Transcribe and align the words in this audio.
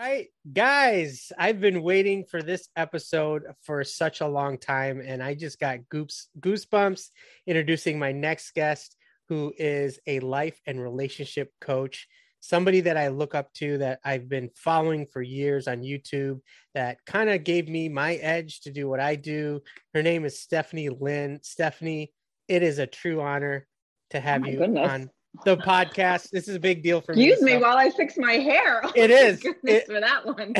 right, 0.00 0.28
guys, 0.50 1.30
I've 1.38 1.60
been 1.60 1.82
waiting 1.82 2.24
for 2.24 2.42
this 2.42 2.68
episode 2.74 3.42
for 3.62 3.84
such 3.84 4.22
a 4.22 4.26
long 4.26 4.56
time, 4.56 5.02
and 5.04 5.22
I 5.22 5.34
just 5.34 5.60
got 5.60 5.88
goose 5.90 6.28
goosebumps 6.40 7.08
introducing 7.46 7.98
my 7.98 8.10
next 8.10 8.54
guest, 8.54 8.96
who 9.28 9.52
is 9.58 9.98
a 10.06 10.20
life 10.20 10.58
and 10.66 10.80
relationship 10.80 11.52
coach, 11.60 12.08
somebody 12.40 12.80
that 12.80 12.96
I 12.96 13.08
look 13.08 13.34
up 13.34 13.52
to 13.54 13.76
that 13.78 14.00
I've 14.02 14.28
been 14.28 14.50
following 14.56 15.06
for 15.06 15.20
years 15.20 15.68
on 15.68 15.82
YouTube 15.82 16.40
that 16.74 17.04
kind 17.04 17.28
of 17.28 17.44
gave 17.44 17.68
me 17.68 17.90
my 17.90 18.14
edge 18.14 18.62
to 18.62 18.72
do 18.72 18.88
what 18.88 19.00
I 19.00 19.16
do. 19.16 19.60
Her 19.92 20.02
name 20.02 20.24
is 20.24 20.40
Stephanie 20.40 20.88
Lyn. 20.88 21.40
Stephanie, 21.42 22.12
it 22.48 22.62
is 22.62 22.78
a 22.78 22.86
true 22.86 23.20
honor 23.20 23.66
to 24.10 24.20
have 24.20 24.44
Oh 24.44 24.48
you 24.48 24.58
goodness. 24.58 24.90
on 24.90 25.10
the 25.44 25.56
podcast. 25.56 26.30
This 26.30 26.48
is 26.48 26.56
a 26.56 26.60
big 26.60 26.82
deal 26.82 27.00
for 27.00 27.14
me. 27.14 27.30
Excuse 27.30 27.42
me 27.42 27.56
while 27.58 27.76
I 27.76 27.90
fix 27.90 28.16
my 28.16 28.32
hair. 28.34 28.80
Oh 28.84 28.92
It 28.96 29.10
is. 29.10 29.44
It- 29.64 29.86
for 29.86 30.00
that 30.00 30.26
one. 30.26 30.54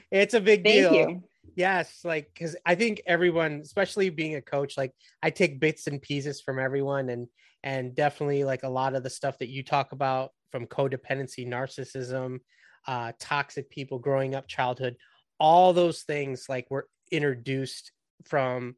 it's 0.10 0.34
a 0.34 0.40
big 0.40 0.64
Thank 0.64 0.90
deal. 0.90 0.94
you. 0.94 1.22
Yes, 1.54 2.00
like 2.04 2.30
because 2.34 2.54
I 2.66 2.74
think 2.74 3.00
everyone, 3.06 3.60
especially 3.64 4.10
being 4.10 4.34
a 4.34 4.42
coach, 4.42 4.76
like 4.76 4.92
I 5.22 5.30
take 5.30 5.58
bits 5.58 5.86
and 5.86 6.02
pieces 6.02 6.42
from 6.42 6.58
everyone, 6.58 7.08
and 7.08 7.28
and 7.62 7.94
definitely 7.94 8.44
like 8.44 8.62
a 8.62 8.68
lot 8.68 8.94
of 8.94 9.02
the 9.02 9.08
stuff 9.10 9.38
that 9.38 9.48
you 9.48 9.62
talk 9.62 9.92
about 9.92 10.32
from 10.52 10.66
codependency, 10.66 11.48
narcissism, 11.48 12.40
uh, 12.86 13.12
toxic 13.18 13.70
people, 13.70 13.98
growing 13.98 14.34
up, 14.34 14.46
childhood, 14.46 14.96
all 15.40 15.72
those 15.72 16.02
things 16.02 16.44
like 16.48 16.66
were 16.70 16.88
introduced 17.10 17.90
from 18.24 18.76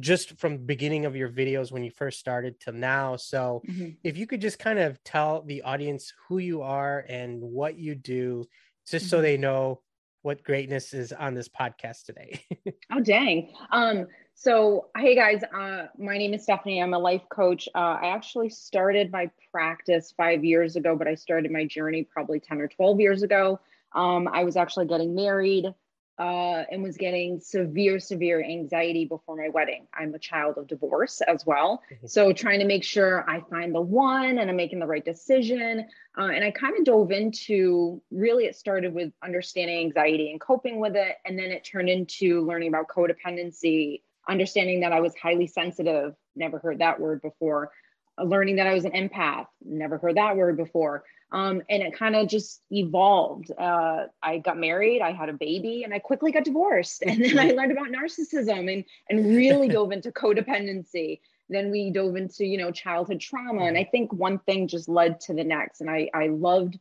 just 0.00 0.38
from 0.38 0.52
the 0.54 0.58
beginning 0.64 1.04
of 1.06 1.14
your 1.16 1.28
videos 1.28 1.70
when 1.72 1.84
you 1.84 1.90
first 1.90 2.18
started 2.18 2.58
to 2.60 2.72
now. 2.72 3.16
So 3.16 3.62
Mhm. 3.68 3.96
if 4.02 4.16
you 4.16 4.26
could 4.26 4.40
just 4.40 4.58
kind 4.58 4.78
of 4.78 5.02
tell 5.04 5.42
the 5.42 5.62
audience 5.62 6.12
who 6.28 6.38
you 6.38 6.62
are 6.62 7.04
and 7.08 7.40
what 7.40 7.76
you 7.78 7.94
do, 7.94 8.44
just 8.86 9.08
so 9.08 9.18
Mhm. 9.18 9.22
they 9.22 9.36
know 9.36 9.80
what 10.22 10.42
greatness 10.42 10.94
is 10.94 11.12
on 11.12 11.34
this 11.34 11.48
podcast 11.48 12.04
today. 12.04 12.40
Oh 12.90 13.00
dang. 13.00 13.52
Um, 13.70 14.06
so 14.34 14.88
hey 14.96 15.14
guys, 15.14 15.42
uh, 15.44 15.86
my 15.96 16.18
name 16.18 16.34
is 16.34 16.42
Stephanie. 16.42 16.82
I'm 16.82 16.92
a 16.94 16.98
life 16.98 17.22
coach. 17.30 17.68
Uh, 17.74 17.98
I 18.02 18.08
actually 18.08 18.50
started 18.50 19.10
my 19.12 19.30
practice 19.50 20.12
five 20.16 20.44
years 20.44 20.76
ago, 20.76 20.94
but 20.96 21.06
I 21.08 21.14
started 21.14 21.50
my 21.50 21.64
journey 21.64 22.04
probably 22.04 22.40
10 22.40 22.60
or 22.60 22.68
12 22.68 23.00
years 23.00 23.22
ago. 23.22 23.58
Um, 23.94 24.28
I 24.28 24.44
was 24.44 24.56
actually 24.56 24.86
getting 24.86 25.14
married 25.14 25.66
uh, 26.18 26.62
and 26.70 26.82
was 26.82 26.96
getting 26.96 27.40
severe, 27.40 27.98
severe 27.98 28.42
anxiety 28.42 29.04
before 29.04 29.36
my 29.36 29.48
wedding. 29.48 29.86
I'm 29.92 30.14
a 30.14 30.18
child 30.18 30.58
of 30.58 30.68
divorce 30.68 31.20
as 31.22 31.44
well. 31.44 31.82
Mhm. 31.90 32.08
So 32.08 32.32
trying 32.32 32.60
to 32.60 32.66
make 32.66 32.84
sure 32.84 33.28
I 33.28 33.40
find 33.50 33.74
the 33.74 33.80
one 33.80 34.38
and 34.38 34.48
I'm 34.48 34.56
making 34.56 34.78
the 34.78 34.86
right 34.86 35.04
decision. 35.04 35.86
Uh, 36.16 36.26
and 36.26 36.44
I 36.44 36.52
kind 36.52 36.78
of 36.78 36.84
dove 36.84 37.10
into 37.10 38.00
really, 38.12 38.44
it 38.44 38.54
started 38.54 38.94
with 38.94 39.12
understanding 39.24 39.78
anxiety 39.80 40.30
and 40.30 40.40
coping 40.40 40.78
with 40.78 40.94
it. 40.94 41.16
And 41.24 41.36
then 41.36 41.50
it 41.50 41.64
turned 41.64 41.88
into 41.88 42.46
learning 42.46 42.68
about 42.68 42.86
codependency, 42.86 44.02
understanding 44.28 44.80
that 44.80 44.92
I 44.92 45.00
was 45.00 45.16
highly 45.16 45.48
sensitive, 45.48 46.14
never 46.36 46.60
heard 46.60 46.78
that 46.78 47.00
word 47.00 47.22
before, 47.22 47.72
uh, 48.18 48.22
learning 48.22 48.56
that 48.56 48.68
I 48.68 48.74
was 48.74 48.84
an 48.84 48.92
empath, 48.92 49.46
never 49.64 49.98
heard 49.98 50.16
that 50.16 50.36
word 50.36 50.56
before. 50.56 51.02
Um, 51.34 51.62
and 51.68 51.82
it 51.82 51.98
kind 51.98 52.14
of 52.14 52.28
just 52.28 52.62
evolved. 52.70 53.50
Uh, 53.58 54.06
I 54.22 54.38
got 54.38 54.56
married, 54.56 55.02
I 55.02 55.10
had 55.10 55.28
a 55.28 55.32
baby, 55.32 55.82
and 55.82 55.92
I 55.92 55.98
quickly 55.98 56.30
got 56.30 56.44
divorced. 56.44 57.02
And 57.02 57.24
then 57.24 57.38
I 57.40 57.50
learned 57.50 57.72
about 57.72 57.88
narcissism 57.88 58.72
and, 58.72 58.84
and 59.10 59.36
really 59.36 59.68
dove 59.68 59.90
into 59.90 60.12
codependency. 60.12 61.18
Then 61.48 61.72
we 61.72 61.90
dove 61.90 62.14
into 62.14 62.46
you 62.46 62.56
know 62.56 62.70
childhood 62.70 63.20
trauma. 63.20 63.64
And 63.64 63.76
i 63.76 63.84
think 63.84 64.12
one 64.12 64.38
thing 64.38 64.68
just 64.68 64.88
led 64.88 65.20
to 65.22 65.34
the 65.34 65.44
next. 65.44 65.80
And 65.80 65.90
i 65.90 66.08
i 66.14 66.28
loved 66.28 66.78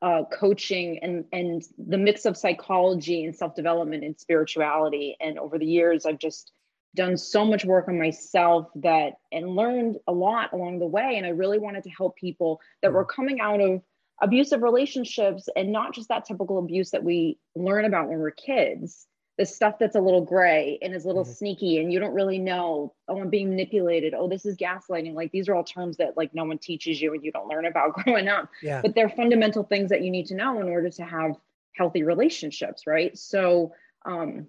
uh, 0.00 0.22
coaching 0.32 1.00
and 1.02 1.24
and 1.32 1.62
the 1.76 1.98
mix 1.98 2.24
of 2.26 2.36
psychology 2.36 3.24
and 3.24 3.34
self-development 3.34 4.04
and 4.04 4.18
spirituality. 4.18 5.16
And 5.20 5.36
over 5.38 5.58
the 5.58 5.66
years 5.66 6.06
i've 6.06 6.18
just 6.18 6.52
done 6.94 7.16
so 7.16 7.44
much 7.44 7.64
work 7.64 7.88
on 7.88 7.98
myself 7.98 8.68
that 8.74 9.14
and 9.32 9.54
learned 9.54 9.96
a 10.08 10.12
lot 10.12 10.52
along 10.52 10.78
the 10.80 10.86
way 10.86 11.14
and 11.16 11.24
i 11.24 11.28
really 11.30 11.58
wanted 11.58 11.82
to 11.84 11.90
help 11.90 12.16
people 12.16 12.60
that 12.82 12.92
were 12.92 13.04
coming 13.04 13.40
out 13.40 13.60
of 13.60 13.80
abusive 14.22 14.62
relationships 14.62 15.48
and 15.56 15.72
not 15.72 15.94
just 15.94 16.08
that 16.08 16.24
typical 16.26 16.58
abuse 16.58 16.90
that 16.90 17.02
we 17.02 17.38
learn 17.56 17.86
about 17.86 18.08
when 18.08 18.18
we're 18.18 18.30
kids. 18.30 19.06
The 19.38 19.46
stuff 19.46 19.78
that's 19.78 19.96
a 19.96 20.00
little 20.00 20.20
gray 20.22 20.78
and 20.82 20.94
is 20.94 21.04
a 21.04 21.06
little 21.06 21.24
Mhm. 21.24 21.34
sneaky 21.34 21.78
and 21.78 21.90
you 21.90 21.98
don't 21.98 22.12
really 22.12 22.38
know 22.38 22.92
oh 23.08 23.18
i'm 23.18 23.30
being 23.30 23.48
manipulated. 23.48 24.12
Oh 24.12 24.28
this 24.28 24.44
is 24.44 24.58
gaslighting. 24.58 25.14
Like 25.14 25.32
these 25.32 25.48
are 25.48 25.54
all 25.54 25.64
terms 25.64 25.96
that 25.96 26.18
like 26.18 26.34
no 26.34 26.44
one 26.44 26.58
teaches 26.58 27.00
you 27.00 27.14
and 27.14 27.24
you 27.24 27.32
don't 27.32 27.48
learn 27.48 27.64
about 27.64 27.94
growing 28.04 28.28
up. 28.28 28.50
Yeah. 28.62 28.82
but 28.82 28.94
they're 28.94 29.08
fundamental 29.08 29.62
things 29.64 29.88
that 29.88 30.02
you 30.02 30.10
need 30.10 30.26
to 30.26 30.34
know 30.34 30.60
in 30.60 30.68
order 30.68 30.90
to 30.90 31.02
have 31.04 31.36
healthy 31.74 32.02
relationships 32.02 32.86
right? 32.86 33.16
So 33.16 33.72
um 34.04 34.48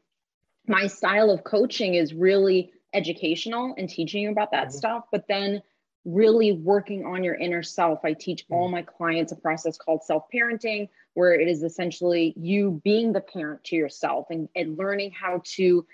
my 0.68 0.88
style 0.88 1.32
of 1.32 1.44
coaching 1.44 1.96
is 1.96 2.14
really 2.14 2.72
educational 2.94 3.74
and 3.78 3.90
teaching 3.90 4.24
you 4.24 4.32
about 4.32 4.52
that 4.52 4.68
Mhm. 4.68 4.74
stuff 4.74 5.06
but 5.12 5.28
then 5.28 5.62
really 6.04 6.52
working 6.52 7.06
on 7.06 7.24
your 7.24 7.36
inner 7.36 7.62
self. 7.62 8.04
I 8.04 8.14
teach 8.14 8.46
all 8.50 8.68
my 8.68 8.82
clients 8.82 9.32
a 9.32 9.36
process 9.36 9.78
called 9.78 10.04
self-parenting 10.04 10.90
where 11.14 11.34
it 11.34 11.48
is 11.48 11.62
essentially 11.62 12.34
you 12.38 12.82
being 12.84 13.14
the 13.14 13.22
parent 13.22 13.64
to 13.66 13.76
yourself 13.76 14.28
and, 14.32 14.50
and 14.56 14.78
learning 14.78 15.12
how 15.12 15.42
to 15.44 15.86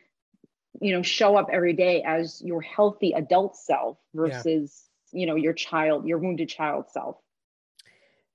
you 0.79 0.91
know 0.91 1.01
show 1.01 1.35
up 1.35 1.49
every 1.51 1.73
day 1.73 2.03
as 2.03 2.41
your 2.41 2.61
healthy 2.61 3.11
adult 3.13 3.57
self 3.57 3.97
versus 4.13 4.85
you 5.11 5.25
know 5.25 5.35
your 5.35 5.53
child 5.53 6.07
your 6.07 6.19
wounded 6.19 6.49
child 6.49 6.85
self. 6.89 7.17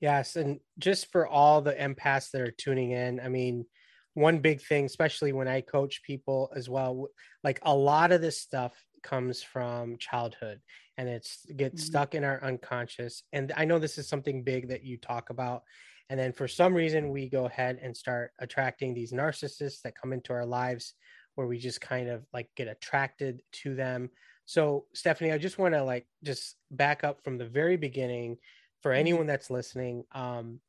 Yes, 0.00 0.34
and 0.34 0.58
just 0.78 1.12
for 1.12 1.26
all 1.26 1.62
the 1.62 1.74
empaths 1.74 2.32
that 2.32 2.42
are 2.42 2.50
tuning 2.50 2.90
in, 2.90 3.20
I 3.20 3.28
mean, 3.28 3.66
one 4.14 4.40
big 4.40 4.60
thing, 4.60 4.84
especially 4.84 5.32
when 5.32 5.48
I 5.48 5.60
coach 5.62 6.02
people 6.02 6.52
as 6.54 6.68
well, 6.68 7.08
like 7.42 7.60
a 7.62 7.74
lot 7.74 8.12
of 8.12 8.20
this 8.20 8.38
stuff 8.38 8.74
comes 9.02 9.42
from 9.42 9.96
childhood 9.98 10.60
and 10.96 11.08
it's 11.08 11.44
gets 11.56 11.82
Mhm. 11.82 11.86
stuck 11.86 12.14
in 12.14 12.24
our 12.24 12.42
unconscious. 12.42 13.22
And 13.32 13.52
I 13.56 13.64
know 13.64 13.78
this 13.78 13.98
is 13.98 14.08
something 14.08 14.44
big 14.44 14.68
that 14.68 14.84
you 14.84 14.96
talk 14.98 15.30
about. 15.30 15.62
And 16.10 16.20
then 16.20 16.32
for 16.32 16.46
some 16.46 16.74
reason, 16.74 17.10
we 17.10 17.28
go 17.28 17.46
ahead 17.46 17.78
and 17.82 17.96
start 17.96 18.32
attracting 18.38 18.92
these 18.94 19.12
narcissists 19.12 19.80
that 19.82 19.94
come 19.96 20.12
into 20.12 20.32
our 20.32 20.44
lives 20.46 20.94
where 21.34 21.46
we 21.46 21.58
just 21.58 21.80
kind 21.80 22.08
of 22.08 22.26
like 22.32 22.50
get 22.54 22.68
attracted 22.68 23.42
to 23.52 23.74
them. 23.74 24.10
So, 24.44 24.86
Stephanie, 24.92 25.32
I 25.32 25.38
just 25.38 25.58
want 25.58 25.74
to 25.74 25.82
like 25.84 26.06
just 26.22 26.56
back 26.70 27.04
up 27.04 27.24
from 27.24 27.38
the 27.38 27.46
very 27.48 27.76
beginning 27.76 28.38
for 28.82 28.92
Mhm. 28.94 28.98
anyone 29.00 29.26
that's 29.26 29.50
listening 29.50 30.04
um 30.12 30.60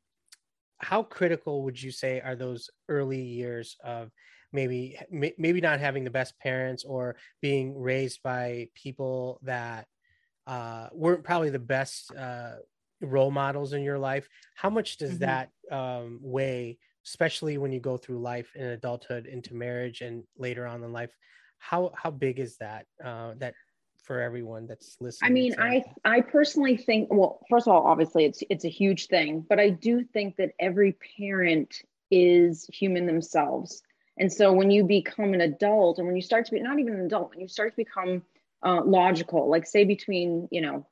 how 0.84 1.02
critical 1.02 1.64
would 1.64 1.80
you 1.80 1.90
say 1.90 2.20
are 2.20 2.36
those 2.36 2.70
early 2.88 3.22
years 3.22 3.76
of 3.84 4.12
maybe 4.52 4.98
maybe 5.10 5.60
not 5.60 5.80
having 5.80 6.04
the 6.04 6.10
best 6.10 6.38
parents 6.38 6.84
or 6.84 7.16
being 7.40 7.76
raised 7.78 8.22
by 8.22 8.68
people 8.74 9.40
that 9.42 9.88
uh 10.46 10.88
weren't 10.92 11.24
probably 11.24 11.50
the 11.50 11.58
best 11.58 12.14
uh 12.14 12.56
role 13.00 13.30
models 13.30 13.72
in 13.72 13.82
your 13.82 13.98
life 13.98 14.28
how 14.54 14.70
much 14.70 14.96
does 14.98 15.18
Mhm. 15.18 15.20
that 15.20 15.50
um 15.70 16.20
weigh 16.22 16.78
especially 17.06 17.58
when 17.58 17.72
you 17.72 17.80
go 17.80 17.96
through 17.96 18.20
life 18.20 18.54
in 18.56 18.64
adulthood 18.66 19.26
into 19.26 19.54
marriage 19.54 20.00
and 20.00 20.24
later 20.36 20.66
on 20.66 20.82
in 20.84 20.92
life 20.92 21.14
how 21.58 21.92
how 21.96 22.10
big 22.10 22.38
is 22.38 22.56
that 22.58 22.86
uh 23.04 23.34
that 23.38 23.54
for 24.04 24.20
everyone 24.20 24.66
that's 24.66 24.96
listening 25.00 25.30
I 25.30 25.32
mean, 25.32 25.52
to- 25.54 25.62
I 25.62 25.84
I 26.04 26.20
personally 26.20 26.76
think 26.76 27.08
well, 27.10 27.40
first 27.50 27.66
of 27.66 27.74
all, 27.74 27.86
obviously 27.86 28.24
it's 28.24 28.42
it's 28.50 28.64
a 28.64 28.68
huge 28.68 29.06
thing, 29.06 29.44
but 29.48 29.58
I 29.58 29.70
do 29.70 30.04
think 30.04 30.36
that 30.36 30.52
every 30.58 30.96
parent 31.18 31.82
is 32.10 32.66
human 32.72 33.06
themselves. 33.06 33.82
And 34.16 34.32
so 34.32 34.52
when 34.52 34.70
you 34.70 34.84
become 34.84 35.34
an 35.34 35.40
adult 35.40 35.98
and 35.98 36.06
when 36.06 36.16
you 36.16 36.22
start 36.22 36.46
to 36.46 36.52
be 36.52 36.60
not 36.60 36.78
even 36.78 36.94
an 36.94 37.06
adult, 37.06 37.30
when 37.30 37.40
you 37.40 37.48
start 37.48 37.72
to 37.72 37.76
become 37.76 38.22
uh, 38.64 38.82
logical, 38.84 39.48
like 39.48 39.66
say 39.66 39.84
between, 39.84 40.48
you 40.52 40.60
know, 40.60 40.86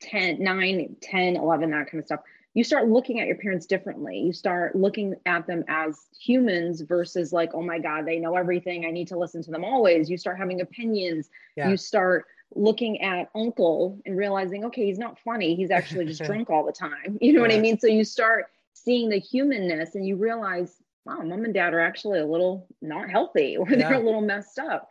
10, 0.00 0.42
9, 0.42 0.96
10, 1.00 1.36
11, 1.36 1.70
that 1.70 1.90
kind 1.90 2.00
of 2.00 2.06
stuff, 2.06 2.20
you 2.54 2.62
start 2.62 2.88
looking 2.88 3.20
at 3.20 3.26
your 3.26 3.36
parents 3.36 3.66
differently. 3.66 4.18
You 4.18 4.32
start 4.32 4.76
looking 4.76 5.14
at 5.26 5.46
them 5.46 5.64
as 5.68 6.06
humans 6.20 6.82
versus 6.82 7.32
like, 7.32 7.50
oh 7.54 7.62
my 7.62 7.78
God, 7.78 8.06
they 8.06 8.18
know 8.18 8.36
everything. 8.36 8.84
I 8.84 8.90
need 8.90 9.08
to 9.08 9.18
listen 9.18 9.42
to 9.42 9.50
them 9.50 9.64
always. 9.64 10.10
You 10.10 10.18
start 10.18 10.38
having 10.38 10.60
opinions. 10.60 11.30
Yeah. 11.56 11.70
You 11.70 11.76
start 11.76 12.26
looking 12.54 13.00
at 13.02 13.28
uncle 13.34 14.00
and 14.06 14.16
realizing, 14.16 14.64
okay, 14.66 14.84
he's 14.86 14.98
not 14.98 15.18
funny. 15.18 15.54
He's 15.54 15.70
actually 15.78 16.06
just 16.06 16.22
drunk 16.22 16.50
all 16.50 16.64
the 16.64 16.72
time. 16.72 17.18
You 17.20 17.32
know 17.32 17.40
what 17.40 17.52
I 17.52 17.58
mean? 17.60 17.78
So 17.78 17.86
you 17.86 18.04
start 18.04 18.46
seeing 18.74 19.08
the 19.10 19.18
humanness 19.18 19.94
and 19.94 20.06
you 20.06 20.16
realize, 20.16 20.76
wow, 21.04 21.18
mom 21.22 21.44
and 21.44 21.54
dad 21.54 21.74
are 21.74 21.80
actually 21.80 22.18
a 22.20 22.26
little 22.26 22.66
not 22.80 23.10
healthy 23.10 23.56
or 23.58 23.66
they're 23.66 23.78
Yeah. 23.92 23.98
a 23.98 24.00
little 24.00 24.20
messed 24.22 24.58
up. 24.58 24.88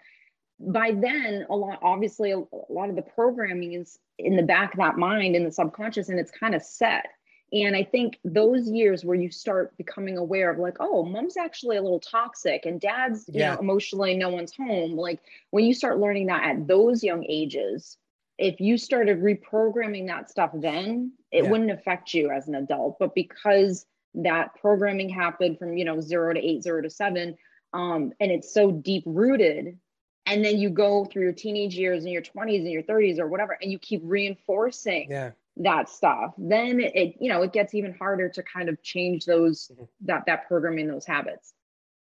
By 0.60 0.92
then, 0.92 1.46
a 1.50 1.56
lot, 1.56 1.80
obviously, 1.82 2.32
a, 2.32 2.38
a 2.38 2.46
lot 2.70 2.90
of 2.90 2.96
the 2.96 3.02
programming 3.02 3.74
is 3.74 3.98
in 4.20 4.36
the 4.36 4.44
back 4.44 4.74
of 4.74 4.78
that 4.78 4.96
mind, 4.98 5.36
in 5.36 5.44
the 5.44 5.52
subconscious, 5.52 6.10
and 6.10 6.20
it's 6.20 6.30
kind 6.32 6.54
of 6.54 6.62
set. 6.62 7.08
And 7.54 7.76
I 7.76 7.84
think 7.84 8.18
those 8.24 8.70
years 8.70 9.04
where 9.04 9.18
you 9.18 9.30
start 9.30 9.76
becoming 9.78 10.18
aware 10.18 10.50
of 10.50 10.58
like, 10.58 10.78
oh, 10.80 11.04
mom's 11.04 11.36
actually 11.38 11.78
a 11.78 11.82
little 11.82 12.00
toxic 12.00 12.66
and 12.66 12.80
dad's, 12.80 13.28
you 13.28 13.40
Yeah. 13.42 13.56
know, 13.56 13.60
emotionally 13.60 14.16
no 14.16 14.30
one's 14.30 14.56
home. 14.56 14.96
Like 14.96 15.20
when 15.50 15.66
you 15.66 15.74
start 15.74 16.00
learning 16.00 16.28
that 16.28 16.44
at 16.44 16.68
those 16.68 17.04
young 17.04 17.26
ages, 17.28 17.98
if 18.38 18.62
you 18.62 18.78
started 18.78 19.20
reprogramming 19.20 20.08
that 20.08 20.30
stuff 20.30 20.52
then, 20.54 21.12
it 21.32 21.44
Yeah. 21.44 21.50
wouldn't 21.52 21.72
affect 21.72 22.14
you 22.14 22.30
as 22.30 22.48
an 22.48 22.56
adult. 22.56 22.98
But 23.00 23.14
because 23.16 23.86
that 24.16 24.56
programming 24.56 25.10
happened 25.10 25.58
from 25.58 25.78
you 25.78 25.86
know 25.86 26.02
zero 26.02 26.34
to 26.34 26.40
eight 26.40 26.64
zero 26.64 26.82
to 26.82 26.90
seven 26.90 27.38
um, 27.74 28.12
and 28.20 28.32
it's 28.32 28.54
so 28.54 28.72
deep 28.72 29.04
rooted 29.06 29.78
and 30.26 30.44
then 30.44 30.58
you 30.58 30.70
go 30.70 31.06
through 31.06 31.24
your 31.24 31.32
teenage 31.32 31.76
years 31.76 32.04
and 32.04 32.12
your 32.12 32.22
20s 32.22 32.58
and 32.60 32.72
your 32.72 32.84
30s 32.84 33.20
or 33.20 33.28
whatever 33.28 33.58
and 33.62 33.72
you 33.72 33.80
keep 33.80 34.02
reinforcing 34.04 35.08
yeah. 35.10 35.32
That 35.58 35.90
stuff 35.90 36.34
then 36.38 36.80
it 36.80 37.16
you 37.20 37.30
know 37.30 37.42
it 37.42 37.52
gets 37.52 37.74
even 37.74 37.94
harder 37.94 38.30
to 38.30 38.42
kind 38.44 38.70
of 38.70 38.82
change 38.82 39.26
those 39.26 39.70
mm-hmm. 39.72 39.84
that 40.02 40.24
that 40.26 40.48
programming 40.48 40.88
those 40.88 41.06
habits 41.06 41.54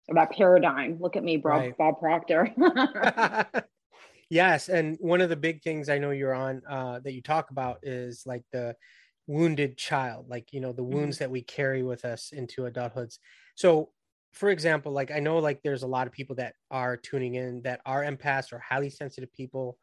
or 0.09 0.15
that 0.15 0.31
paradigm 0.33 0.99
look 1.01 1.17
at 1.17 1.25
me 1.25 1.37
bob, 1.37 1.61
right. 1.61 1.79
bob 1.79 1.99
proctor 2.01 2.53
yes 4.31 4.69
and 4.69 4.97
one 5.01 5.21
of 5.21 5.29
the 5.29 5.37
big 5.37 5.63
things 5.63 5.89
i 5.89 5.99
know 5.99 6.11
you're 6.11 6.35
on 6.35 6.61
uh, 6.69 6.99
that 7.01 7.13
you 7.13 7.23
talk 7.23 7.51
about 7.51 7.79
is 7.83 8.25
like 8.27 8.43
the 8.53 8.75
wounded 9.29 9.77
child 9.77 10.29
like 10.29 10.53
you 10.53 10.61
know 10.61 10.73
the 10.73 10.85
wounds 10.85 11.17
mm-hmm. 11.17 11.25
that 11.25 11.31
we 11.31 11.43
carry 11.43 11.83
with 11.83 12.05
us 12.05 12.33
into 12.33 12.63
adulthoods 12.63 13.19
so 13.55 13.91
for 14.37 14.51
example, 14.51 14.93
like 14.93 15.11
I 15.11 15.19
know 15.19 15.39
like 15.39 15.63
there's 15.63 15.83
a 15.83 15.87
lot 15.87 16.07
of 16.07 16.13
people 16.13 16.37
that 16.37 16.57
are 16.71 16.95
tuning 16.95 17.37
in 17.37 17.63
that 17.63 17.81
are 17.87 18.05
empaths 18.05 18.53
or 18.53 18.59
highly 18.59 18.91
sensitive 18.91 19.33
people 19.33 19.79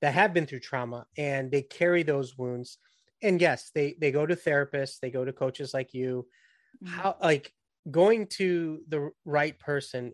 that 0.00 0.12
have 0.12 0.34
been 0.34 0.46
through 0.46 0.60
trauma 0.60 1.06
and 1.16 1.48
they 1.48 1.62
carry 1.62 2.02
those 2.02 2.36
wounds. 2.36 2.78
And 3.24 3.40
yes, 3.40 3.70
they 3.74 3.96
they 3.98 4.12
go 4.12 4.26
to 4.26 4.36
therapists, 4.36 5.00
they 5.00 5.10
go 5.10 5.24
to 5.24 5.32
coaches 5.32 5.74
like 5.74 5.94
you. 5.94 6.26
Mm-hmm. 6.84 6.94
How 6.94 7.16
like 7.20 7.52
going 7.90 8.26
to 8.26 8.80
the 8.88 9.10
right 9.24 9.58
person 9.58 10.12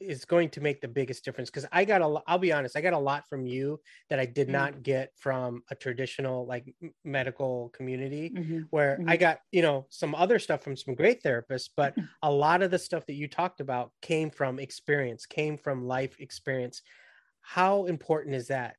is 0.00 0.24
going 0.24 0.50
to 0.50 0.60
make 0.60 0.80
the 0.80 0.88
biggest 0.88 1.24
difference 1.24 1.50
because 1.50 1.66
I 1.72 1.84
got 1.84 2.02
a 2.02 2.20
I'll 2.26 2.38
be 2.38 2.52
honest, 2.52 2.76
I 2.76 2.80
got 2.80 2.92
a 2.92 2.98
lot 2.98 3.28
from 3.28 3.46
you 3.46 3.80
that 4.10 4.18
I 4.18 4.26
did 4.26 4.46
mm-hmm. 4.46 4.52
not 4.52 4.82
get 4.82 5.10
from 5.16 5.62
a 5.70 5.74
traditional 5.74 6.46
like 6.46 6.74
medical 7.04 7.70
community 7.70 8.30
mm-hmm. 8.30 8.60
where 8.70 8.96
mm-hmm. 8.96 9.08
I 9.08 9.16
got, 9.16 9.38
you 9.50 9.62
know, 9.62 9.86
some 9.90 10.14
other 10.14 10.38
stuff 10.38 10.62
from 10.62 10.76
some 10.76 10.94
great 10.94 11.22
therapists, 11.22 11.70
but 11.76 11.96
mm-hmm. 11.96 12.06
a 12.22 12.30
lot 12.30 12.62
of 12.62 12.70
the 12.70 12.78
stuff 12.78 13.06
that 13.06 13.14
you 13.14 13.28
talked 13.28 13.60
about 13.60 13.92
came 14.02 14.30
from 14.30 14.58
experience, 14.58 15.26
came 15.26 15.56
from 15.56 15.86
life 15.86 16.16
experience. 16.18 16.82
How 17.40 17.86
important 17.86 18.34
is 18.34 18.48
that 18.48 18.76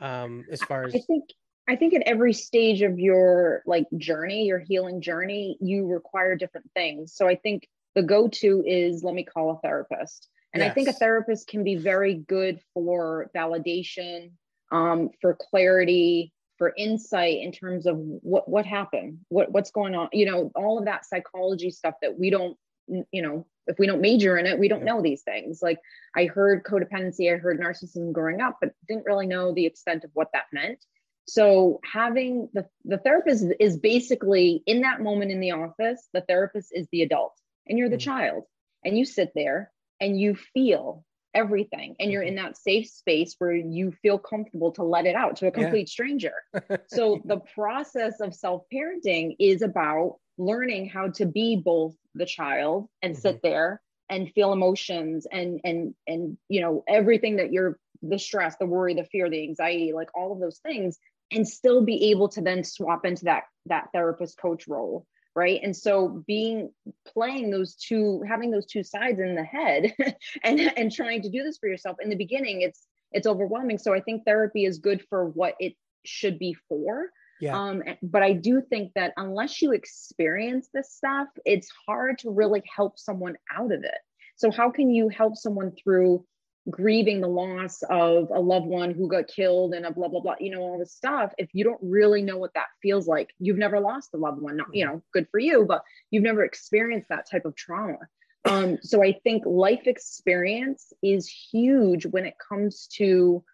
um 0.00 0.44
as 0.50 0.60
far 0.62 0.84
as 0.84 0.94
I 0.94 1.00
think 1.00 1.24
I 1.68 1.76
think 1.76 1.94
at 1.94 2.02
every 2.02 2.32
stage 2.32 2.82
of 2.82 2.98
your 2.98 3.62
like 3.66 3.86
journey, 3.96 4.46
your 4.46 4.58
healing 4.58 5.00
journey, 5.00 5.56
you 5.60 5.86
require 5.86 6.36
different 6.36 6.70
things. 6.74 7.14
So 7.14 7.28
I 7.28 7.36
think 7.36 7.68
the 7.94 8.02
go-to 8.02 8.64
is 8.66 9.04
let 9.04 9.14
me 9.14 9.22
call 9.24 9.50
a 9.50 9.58
therapist 9.60 10.28
and 10.52 10.62
yes. 10.62 10.70
I 10.70 10.74
think 10.74 10.88
a 10.88 10.92
therapist 10.92 11.48
can 11.48 11.64
be 11.64 11.76
very 11.76 12.14
good 12.14 12.60
for 12.74 13.30
validation, 13.34 14.32
um, 14.70 15.10
for 15.20 15.34
clarity, 15.34 16.32
for 16.58 16.74
insight 16.76 17.38
in 17.40 17.52
terms 17.52 17.86
of 17.86 17.96
what 17.96 18.48
what 18.48 18.66
happened, 18.66 19.18
what 19.28 19.50
what's 19.50 19.70
going 19.70 19.94
on. 19.94 20.08
You 20.12 20.26
know, 20.26 20.52
all 20.54 20.78
of 20.78 20.84
that 20.84 21.06
psychology 21.06 21.70
stuff 21.70 21.94
that 22.02 22.18
we 22.18 22.28
don't, 22.28 22.56
you 22.86 23.22
know, 23.22 23.46
if 23.66 23.78
we 23.78 23.86
don't 23.86 24.02
major 24.02 24.36
in 24.36 24.46
it, 24.46 24.58
we 24.58 24.68
don't 24.68 24.84
know 24.84 25.00
these 25.00 25.22
things. 25.22 25.62
Like 25.62 25.78
I 26.14 26.26
heard 26.26 26.64
codependency, 26.64 27.32
I 27.32 27.38
heard 27.38 27.58
narcissism 27.58 28.12
growing 28.12 28.40
up, 28.42 28.58
but 28.60 28.72
didn't 28.86 29.06
really 29.06 29.26
know 29.26 29.54
the 29.54 29.66
extent 29.66 30.04
of 30.04 30.10
what 30.12 30.28
that 30.34 30.44
meant. 30.52 30.84
So 31.26 31.80
having 31.84 32.48
the 32.52 32.66
the 32.84 32.98
therapist 32.98 33.44
is 33.60 33.78
basically 33.78 34.62
in 34.66 34.82
that 34.82 35.00
moment 35.00 35.30
in 35.30 35.40
the 35.40 35.52
office, 35.52 36.08
the 36.12 36.22
therapist 36.22 36.70
is 36.72 36.88
the 36.90 37.02
adult 37.02 37.34
and 37.66 37.78
you're 37.78 37.88
the 37.88 37.96
mm-hmm. 37.96 38.10
child 38.10 38.44
and 38.84 38.98
you 38.98 39.04
sit 39.04 39.32
there 39.34 39.70
and 40.00 40.20
you 40.20 40.34
feel 40.34 41.04
everything 41.34 41.96
and 41.98 42.10
you're 42.10 42.22
in 42.22 42.34
mm-hmm. 42.34 42.46
that 42.46 42.56
safe 42.58 42.88
space 42.88 43.34
where 43.38 43.54
you 43.54 43.92
feel 44.02 44.18
comfortable 44.18 44.72
to 44.72 44.82
let 44.82 45.06
it 45.06 45.14
out 45.14 45.36
to 45.36 45.46
a 45.46 45.50
complete 45.50 45.88
yeah. 45.88 45.92
stranger 45.92 46.32
so 46.88 47.22
the 47.24 47.38
process 47.54 48.20
of 48.20 48.34
self-parenting 48.34 49.34
is 49.38 49.62
about 49.62 50.16
learning 50.36 50.88
how 50.88 51.08
to 51.08 51.24
be 51.24 51.56
both 51.56 51.94
the 52.14 52.26
child 52.26 52.86
and 53.00 53.14
mm-hmm. 53.14 53.22
sit 53.22 53.40
there 53.42 53.80
and 54.10 54.30
feel 54.34 54.52
emotions 54.52 55.26
and 55.30 55.60
and 55.64 55.94
and 56.06 56.36
you 56.48 56.60
know 56.60 56.84
everything 56.86 57.36
that 57.36 57.50
you're 57.50 57.78
the 58.02 58.18
stress 58.18 58.56
the 58.58 58.66
worry 58.66 58.94
the 58.94 59.04
fear 59.04 59.30
the 59.30 59.42
anxiety 59.42 59.92
like 59.94 60.08
all 60.14 60.32
of 60.32 60.40
those 60.40 60.58
things 60.58 60.98
and 61.32 61.46
still 61.46 61.84
be 61.84 62.10
able 62.10 62.28
to 62.28 62.40
then 62.40 62.62
swap 62.64 63.04
into 63.04 63.24
that 63.24 63.44
that 63.66 63.88
therapist 63.92 64.38
coach 64.38 64.68
role 64.68 65.06
right? 65.34 65.60
And 65.62 65.76
so 65.76 66.22
being 66.26 66.70
playing 67.06 67.50
those 67.50 67.74
two 67.74 68.22
having 68.28 68.50
those 68.50 68.66
two 68.66 68.82
sides 68.82 69.18
in 69.20 69.34
the 69.34 69.44
head 69.44 69.94
and 70.44 70.60
and 70.60 70.92
trying 70.92 71.22
to 71.22 71.30
do 71.30 71.42
this 71.42 71.58
for 71.58 71.68
yourself 71.68 71.96
in 72.02 72.10
the 72.10 72.16
beginning 72.16 72.62
it's 72.62 72.86
it's 73.12 73.26
overwhelming. 73.26 73.78
So 73.78 73.94
i 73.94 74.00
think 74.00 74.24
therapy 74.24 74.64
is 74.64 74.78
good 74.78 75.04
for 75.08 75.26
what 75.26 75.54
it 75.58 75.74
should 76.04 76.38
be 76.38 76.54
for. 76.68 77.10
Yeah. 77.40 77.58
um 77.58 77.82
but 78.02 78.22
i 78.22 78.32
do 78.34 78.62
think 78.62 78.92
that 78.94 79.14
unless 79.16 79.62
you 79.62 79.72
experience 79.72 80.68
this 80.72 80.92
stuff 80.92 81.26
it's 81.44 81.68
hard 81.88 82.18
to 82.18 82.30
really 82.30 82.62
help 82.76 82.98
someone 82.98 83.36
out 83.56 83.72
of 83.72 83.82
it. 83.84 83.98
So 84.36 84.50
how 84.50 84.70
can 84.70 84.90
you 84.90 85.08
help 85.08 85.36
someone 85.36 85.72
through 85.72 86.24
grieving 86.70 87.20
the 87.20 87.28
loss 87.28 87.82
of 87.90 88.30
a 88.30 88.38
loved 88.38 88.66
one 88.66 88.92
who 88.92 89.08
got 89.08 89.26
killed 89.26 89.74
and 89.74 89.84
a 89.84 89.90
blah 89.90 90.06
blah 90.06 90.20
blah 90.20 90.36
you 90.38 90.50
know 90.50 90.60
all 90.60 90.78
this 90.78 90.92
stuff 90.92 91.32
if 91.36 91.48
you 91.52 91.64
don't 91.64 91.80
really 91.82 92.22
know 92.22 92.38
what 92.38 92.54
that 92.54 92.68
feels 92.80 93.08
like 93.08 93.30
you've 93.40 93.58
never 93.58 93.80
lost 93.80 94.14
a 94.14 94.16
loved 94.16 94.40
one 94.40 94.56
not 94.56 94.72
you 94.72 94.86
know 94.86 95.02
good 95.12 95.26
for 95.30 95.40
you 95.40 95.64
but 95.66 95.82
you've 96.10 96.22
never 96.22 96.44
experienced 96.44 97.08
that 97.08 97.28
type 97.28 97.44
of 97.44 97.56
trauma. 97.56 97.98
Um, 98.44 98.78
so 98.82 99.02
i 99.02 99.12
think 99.24 99.44
life 99.44 99.86
experience 99.86 100.92
is 101.02 101.28
huge 101.28 102.06
when 102.06 102.26
it 102.26 102.34
comes 102.48 102.86
to 102.94 103.44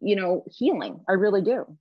you 0.00 0.16
know 0.16 0.44
healing. 0.50 1.00
I 1.08 1.12
really 1.12 1.42
do. 1.42 1.78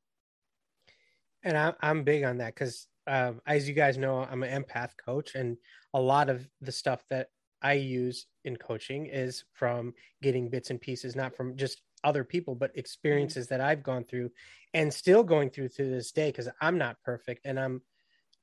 And 1.43 1.57
I, 1.57 1.73
i'm 1.81 2.03
big 2.03 2.23
on 2.23 2.37
that 2.37 2.53
because 2.53 2.87
um, 3.07 3.41
as 3.45 3.67
you 3.67 3.73
guys 3.73 3.97
know 3.97 4.19
i'm 4.19 4.43
an 4.43 4.63
empath 4.63 4.91
coach 5.03 5.33
and 5.35 5.57
a 5.95 5.99
lot 5.99 6.29
of 6.29 6.47
the 6.61 6.71
stuff 6.71 7.03
that 7.09 7.29
I 7.65 7.73
use 7.73 8.27
in 8.44 8.57
coaching 8.57 9.07
is 9.07 9.44
from 9.53 9.95
getting 10.21 10.50
bits 10.50 10.69
and 10.69 10.79
pieces, 10.79 11.15
not 11.15 11.35
from 11.35 11.57
just 11.57 11.81
other 12.03 12.23
people, 12.23 12.53
but 12.53 12.69
mm-hmm. 12.69 12.79
experiences 12.79 13.47
that 13.47 13.59
I've 13.59 13.81
gone 13.81 14.03
through 14.03 14.29
and 14.75 14.94
still 14.94 15.23
going 15.23 15.50
through 15.50 15.69
to 15.69 15.89
this 15.89 16.12
day 16.12 16.29
because 16.29 16.47
I'm 16.62 16.77
not 16.77 17.01
perfect 17.03 17.45
and 17.45 17.59
I'm 17.59 17.81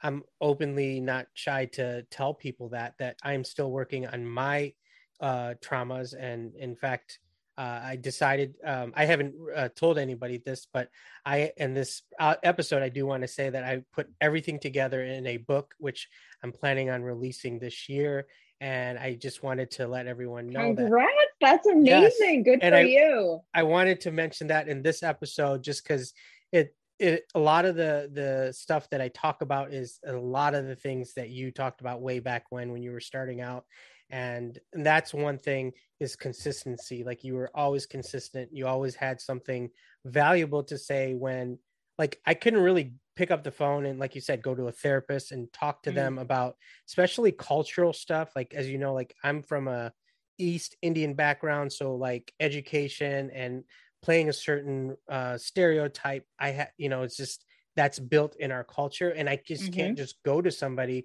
I'm 0.04 0.24
openly 0.40 0.98
not 0.98 1.26
shy 1.34 1.66
to 1.76 2.02
tell 2.10 2.34
people 2.34 2.70
that 2.70 2.94
that 2.98 3.16
I'm 3.22 3.44
still 3.44 3.70
working 3.70 4.08
on 4.08 4.26
my 4.26 4.72
uh, 5.20 5.54
traumas 5.64 6.14
and 6.18 6.56
in 6.56 6.74
fact 6.74 7.20
uh, 7.58 7.80
I 7.84 7.96
decided 7.96 8.54
um, 8.64 8.92
I 8.96 9.04
haven't 9.04 9.34
uh, 9.54 9.68
told 9.76 9.98
anybody 9.98 10.38
this, 10.38 10.66
but 10.72 10.88
I 11.24 11.52
in 11.56 11.74
this 11.74 12.02
uh, 12.18 12.36
episode 12.42 12.82
I 12.82 12.88
do 12.88 13.06
want 13.06 13.22
to 13.22 13.28
say 13.28 13.50
that 13.50 13.62
I 13.62 13.82
put 13.92 14.08
everything 14.20 14.58
together 14.58 15.04
in 15.04 15.26
a 15.26 15.36
book 15.36 15.74
which 15.78 16.08
I'm 16.42 16.52
planning 16.52 16.88
on 16.90 17.02
releasing 17.02 17.58
this 17.58 17.88
year, 17.88 18.26
and 18.62 18.96
I 18.96 19.14
just 19.14 19.42
wanted 19.42 19.72
to 19.72 19.88
let 19.88 20.06
everyone 20.06 20.46
know 20.46 20.72
Congrats, 20.72 21.12
that. 21.40 21.64
That's 21.64 21.66
amazing. 21.66 22.44
Yes. 22.44 22.44
Good 22.44 22.62
and 22.62 22.72
for 22.72 22.78
I, 22.78 22.82
you. 22.82 23.40
I 23.52 23.64
wanted 23.64 24.00
to 24.02 24.12
mention 24.12 24.46
that 24.46 24.68
in 24.68 24.82
this 24.82 25.02
episode 25.02 25.64
just 25.64 25.82
because 25.82 26.14
it 26.52 26.76
it 27.00 27.24
a 27.34 27.40
lot 27.40 27.64
of 27.64 27.74
the 27.74 28.08
the 28.12 28.52
stuff 28.52 28.88
that 28.90 29.00
I 29.00 29.08
talk 29.08 29.42
about 29.42 29.72
is 29.72 29.98
a 30.06 30.12
lot 30.12 30.54
of 30.54 30.66
the 30.66 30.76
things 30.76 31.12
that 31.14 31.30
you 31.30 31.50
talked 31.50 31.80
about 31.80 32.02
way 32.02 32.20
back 32.20 32.44
when 32.50 32.70
when 32.70 32.84
you 32.84 32.92
were 32.92 33.00
starting 33.00 33.40
out. 33.40 33.64
And, 34.10 34.58
and 34.74 34.86
that's 34.86 35.12
one 35.12 35.38
thing 35.38 35.72
is 35.98 36.14
consistency. 36.14 37.02
Like 37.02 37.24
you 37.24 37.34
were 37.34 37.50
always 37.54 37.86
consistent. 37.86 38.50
You 38.52 38.68
always 38.68 38.94
had 38.94 39.20
something 39.20 39.70
valuable 40.04 40.62
to 40.64 40.78
say 40.78 41.14
when 41.14 41.58
like 41.98 42.20
I 42.26 42.34
couldn't 42.34 42.60
really 42.60 42.94
pick 43.16 43.30
up 43.30 43.44
the 43.44 43.50
phone 43.50 43.86
and 43.86 43.98
like 43.98 44.14
you 44.14 44.20
said 44.20 44.42
go 44.42 44.54
to 44.54 44.68
a 44.68 44.72
therapist 44.72 45.32
and 45.32 45.52
talk 45.52 45.82
to 45.82 45.90
mm-hmm. 45.90 45.96
them 45.96 46.18
about 46.18 46.56
especially 46.88 47.32
cultural 47.32 47.92
stuff 47.92 48.30
like 48.34 48.54
as 48.54 48.68
you 48.68 48.78
know 48.78 48.94
like 48.94 49.14
i'm 49.22 49.42
from 49.42 49.68
a 49.68 49.92
east 50.38 50.76
indian 50.82 51.14
background 51.14 51.72
so 51.72 51.94
like 51.94 52.32
education 52.40 53.30
and 53.34 53.64
playing 54.02 54.28
a 54.28 54.32
certain 54.32 54.96
uh 55.10 55.36
stereotype 55.36 56.24
i 56.38 56.50
had 56.50 56.70
you 56.78 56.88
know 56.88 57.02
it's 57.02 57.16
just 57.16 57.44
that's 57.76 57.98
built 57.98 58.36
in 58.36 58.50
our 58.50 58.64
culture 58.64 59.10
and 59.10 59.28
i 59.28 59.40
just 59.46 59.64
mm-hmm. 59.64 59.74
can't 59.74 59.98
just 59.98 60.22
go 60.24 60.40
to 60.40 60.50
somebody 60.50 61.04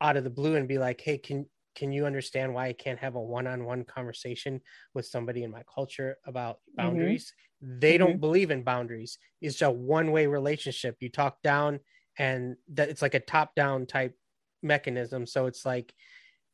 out 0.00 0.16
of 0.16 0.24
the 0.24 0.30
blue 0.30 0.54
and 0.54 0.68
be 0.68 0.78
like 0.78 1.00
hey 1.00 1.18
can 1.18 1.44
can 1.74 1.92
you 1.92 2.06
understand 2.06 2.52
why 2.52 2.66
I 2.66 2.72
can't 2.72 2.98
have 2.98 3.14
a 3.14 3.20
one-on-one 3.20 3.84
conversation 3.84 4.60
with 4.94 5.06
somebody 5.06 5.44
in 5.44 5.50
my 5.52 5.62
culture 5.72 6.16
about 6.26 6.58
mm-hmm. 6.76 6.88
Boundaries? 7.60 7.74
Mm-hmm. 7.74 7.80
They 7.80 7.98
don't 7.98 8.20
believe 8.20 8.50
in 8.50 8.62
boundaries. 8.62 9.18
It's 9.40 9.62
a 9.62 9.70
one-way 9.70 10.26
relationship. 10.26 10.96
You 11.00 11.08
talk 11.08 11.42
down 11.42 11.80
and 12.18 12.56
that 12.74 12.88
it's 12.88 13.02
like 13.02 13.14
a 13.14 13.20
top-down 13.20 13.86
type 13.86 14.14
mechanism. 14.62 15.26
So 15.26 15.46
it's 15.46 15.64
like 15.64 15.94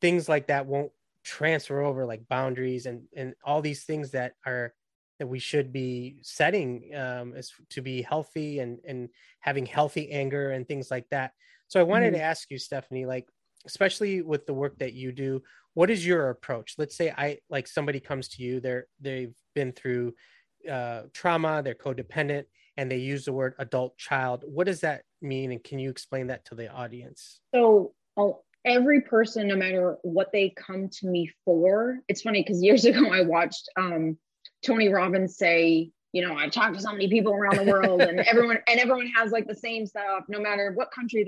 things 0.01 0.29
like 0.29 0.47
that 0.47 0.65
won't 0.65 0.91
transfer 1.23 1.81
over 1.81 2.05
like 2.05 2.27
boundaries 2.29 2.85
and 2.85 3.01
and 3.15 3.33
all 3.43 3.59
these 3.59 3.83
things 3.83 4.11
that 4.11 4.33
are 4.45 4.75
that 5.17 5.25
we 5.25 5.39
should 5.39 5.73
be 5.73 6.17
setting 6.21 6.91
um 6.95 7.33
is 7.35 7.51
to 7.71 7.81
be 7.81 8.03
healthy 8.03 8.59
and 8.59 8.77
and 8.87 9.09
having 9.39 9.65
healthy 9.65 10.11
anger 10.11 10.51
and 10.51 10.67
things 10.67 10.91
like 10.91 11.09
that. 11.09 11.31
So 11.67 11.79
I 11.79 11.83
wanted 11.83 12.13
mm-hmm. 12.13 12.17
to 12.17 12.23
ask 12.23 12.51
you 12.51 12.59
Stephanie 12.59 13.05
like 13.05 13.27
especially 13.65 14.21
with 14.21 14.45
the 14.45 14.53
work 14.53 14.77
that 14.77 14.93
you 14.93 15.11
do 15.11 15.41
what 15.73 15.89
is 15.89 16.05
your 16.05 16.29
approach 16.29 16.75
let's 16.77 16.95
say 16.95 17.11
i 17.17 17.37
like 17.49 17.67
somebody 17.67 17.99
comes 17.99 18.27
to 18.27 18.43
you 18.43 18.59
they're 18.59 18.85
they've 19.01 19.33
been 19.53 19.71
through 19.71 20.13
uh, 20.69 21.03
trauma 21.13 21.61
they're 21.63 21.75
codependent 21.75 22.45
and 22.77 22.91
they 22.91 22.97
use 22.97 23.25
the 23.25 23.33
word 23.33 23.53
adult 23.59 23.97
child 23.97 24.43
what 24.47 24.65
does 24.65 24.81
that 24.81 25.03
mean 25.21 25.51
and 25.51 25.63
can 25.63 25.79
you 25.79 25.89
explain 25.89 26.27
that 26.27 26.45
to 26.45 26.55
the 26.55 26.71
audience 26.71 27.39
so 27.53 27.93
oh, 28.17 28.41
every 28.65 29.01
person, 29.01 29.47
no 29.47 29.55
matter 29.55 29.97
what 30.01 30.31
they 30.31 30.49
come 30.49 30.89
to 30.89 31.07
me 31.07 31.31
for, 31.45 31.99
it's 32.07 32.23
funny 32.23 32.41
because 32.41 32.61
years 32.61 32.85
ago 32.85 33.11
I 33.11 33.21
watched 33.21 33.69
um, 33.77 34.17
Tony 34.65 34.89
Robbins 34.89 35.37
say, 35.37 35.91
you 36.11 36.25
know, 36.25 36.35
I've 36.35 36.51
talked 36.51 36.75
to 36.75 36.81
so 36.81 36.91
many 36.91 37.09
people 37.09 37.33
around 37.33 37.57
the 37.57 37.71
world 37.71 38.01
and 38.01 38.19
everyone 38.27 38.57
and 38.67 38.79
everyone 38.79 39.07
has 39.15 39.31
like 39.31 39.47
the 39.47 39.55
same 39.55 39.85
stuff, 39.85 40.23
no 40.27 40.39
matter 40.39 40.73
what 40.75 40.91
country 40.91 41.25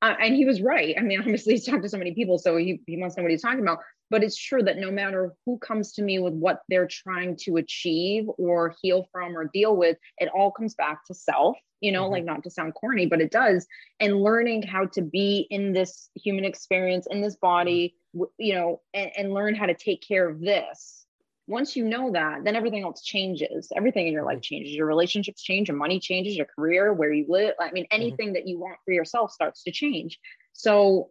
uh, 0.00 0.14
and 0.20 0.34
he 0.34 0.44
was 0.44 0.60
right. 0.60 0.96
I 0.98 1.02
mean, 1.02 1.20
obviously 1.20 1.54
he's 1.54 1.66
talked 1.66 1.82
to 1.82 1.88
so 1.88 1.98
many 1.98 2.12
people, 2.12 2.38
so 2.38 2.56
he, 2.56 2.80
he 2.86 2.96
must 2.96 3.16
know 3.16 3.22
what 3.22 3.30
he's 3.30 3.42
talking 3.42 3.60
about. 3.60 3.78
But 4.12 4.22
it's 4.22 4.36
true 4.36 4.62
that 4.64 4.76
no 4.76 4.90
matter 4.90 5.32
who 5.46 5.56
comes 5.56 5.92
to 5.94 6.02
me 6.02 6.18
with 6.18 6.34
what 6.34 6.60
they're 6.68 6.86
trying 6.86 7.34
to 7.44 7.56
achieve 7.56 8.26
or 8.36 8.76
heal 8.82 9.08
from 9.10 9.34
or 9.34 9.50
deal 9.54 9.74
with, 9.74 9.96
it 10.18 10.28
all 10.36 10.50
comes 10.50 10.74
back 10.74 11.06
to 11.06 11.14
self, 11.14 11.56
you 11.80 11.92
know, 11.92 12.02
mm-hmm. 12.02 12.12
like 12.12 12.24
not 12.24 12.42
to 12.42 12.50
sound 12.50 12.74
corny, 12.74 13.06
but 13.06 13.22
it 13.22 13.30
does. 13.30 13.66
And 14.00 14.20
learning 14.20 14.64
how 14.64 14.84
to 14.92 15.00
be 15.00 15.46
in 15.48 15.72
this 15.72 16.10
human 16.14 16.44
experience, 16.44 17.06
in 17.10 17.22
this 17.22 17.36
body, 17.36 17.96
you 18.38 18.54
know, 18.54 18.82
and, 18.92 19.10
and 19.16 19.32
learn 19.32 19.54
how 19.54 19.64
to 19.64 19.74
take 19.74 20.06
care 20.06 20.28
of 20.28 20.40
this 20.40 21.06
once 21.48 21.74
you 21.74 21.84
know 21.84 22.12
that, 22.12 22.44
then 22.44 22.54
everything 22.54 22.82
else 22.82 23.02
changes. 23.02 23.72
Everything 23.74 24.06
in 24.06 24.12
your 24.12 24.24
life 24.24 24.42
changes. 24.42 24.72
Your 24.72 24.86
relationships 24.86 25.42
change, 25.42 25.68
your 25.68 25.76
money 25.76 25.98
changes, 25.98 26.36
your 26.36 26.46
career, 26.46 26.92
where 26.92 27.12
you 27.12 27.26
live. 27.28 27.54
I 27.58 27.72
mean, 27.72 27.84
mm-hmm. 27.84 28.00
anything 28.00 28.28
mm-hmm. 28.28 28.34
that 28.34 28.46
you 28.46 28.60
want 28.60 28.76
for 28.84 28.92
yourself 28.92 29.32
starts 29.32 29.62
to 29.64 29.72
change. 29.72 30.18
So 30.52 31.10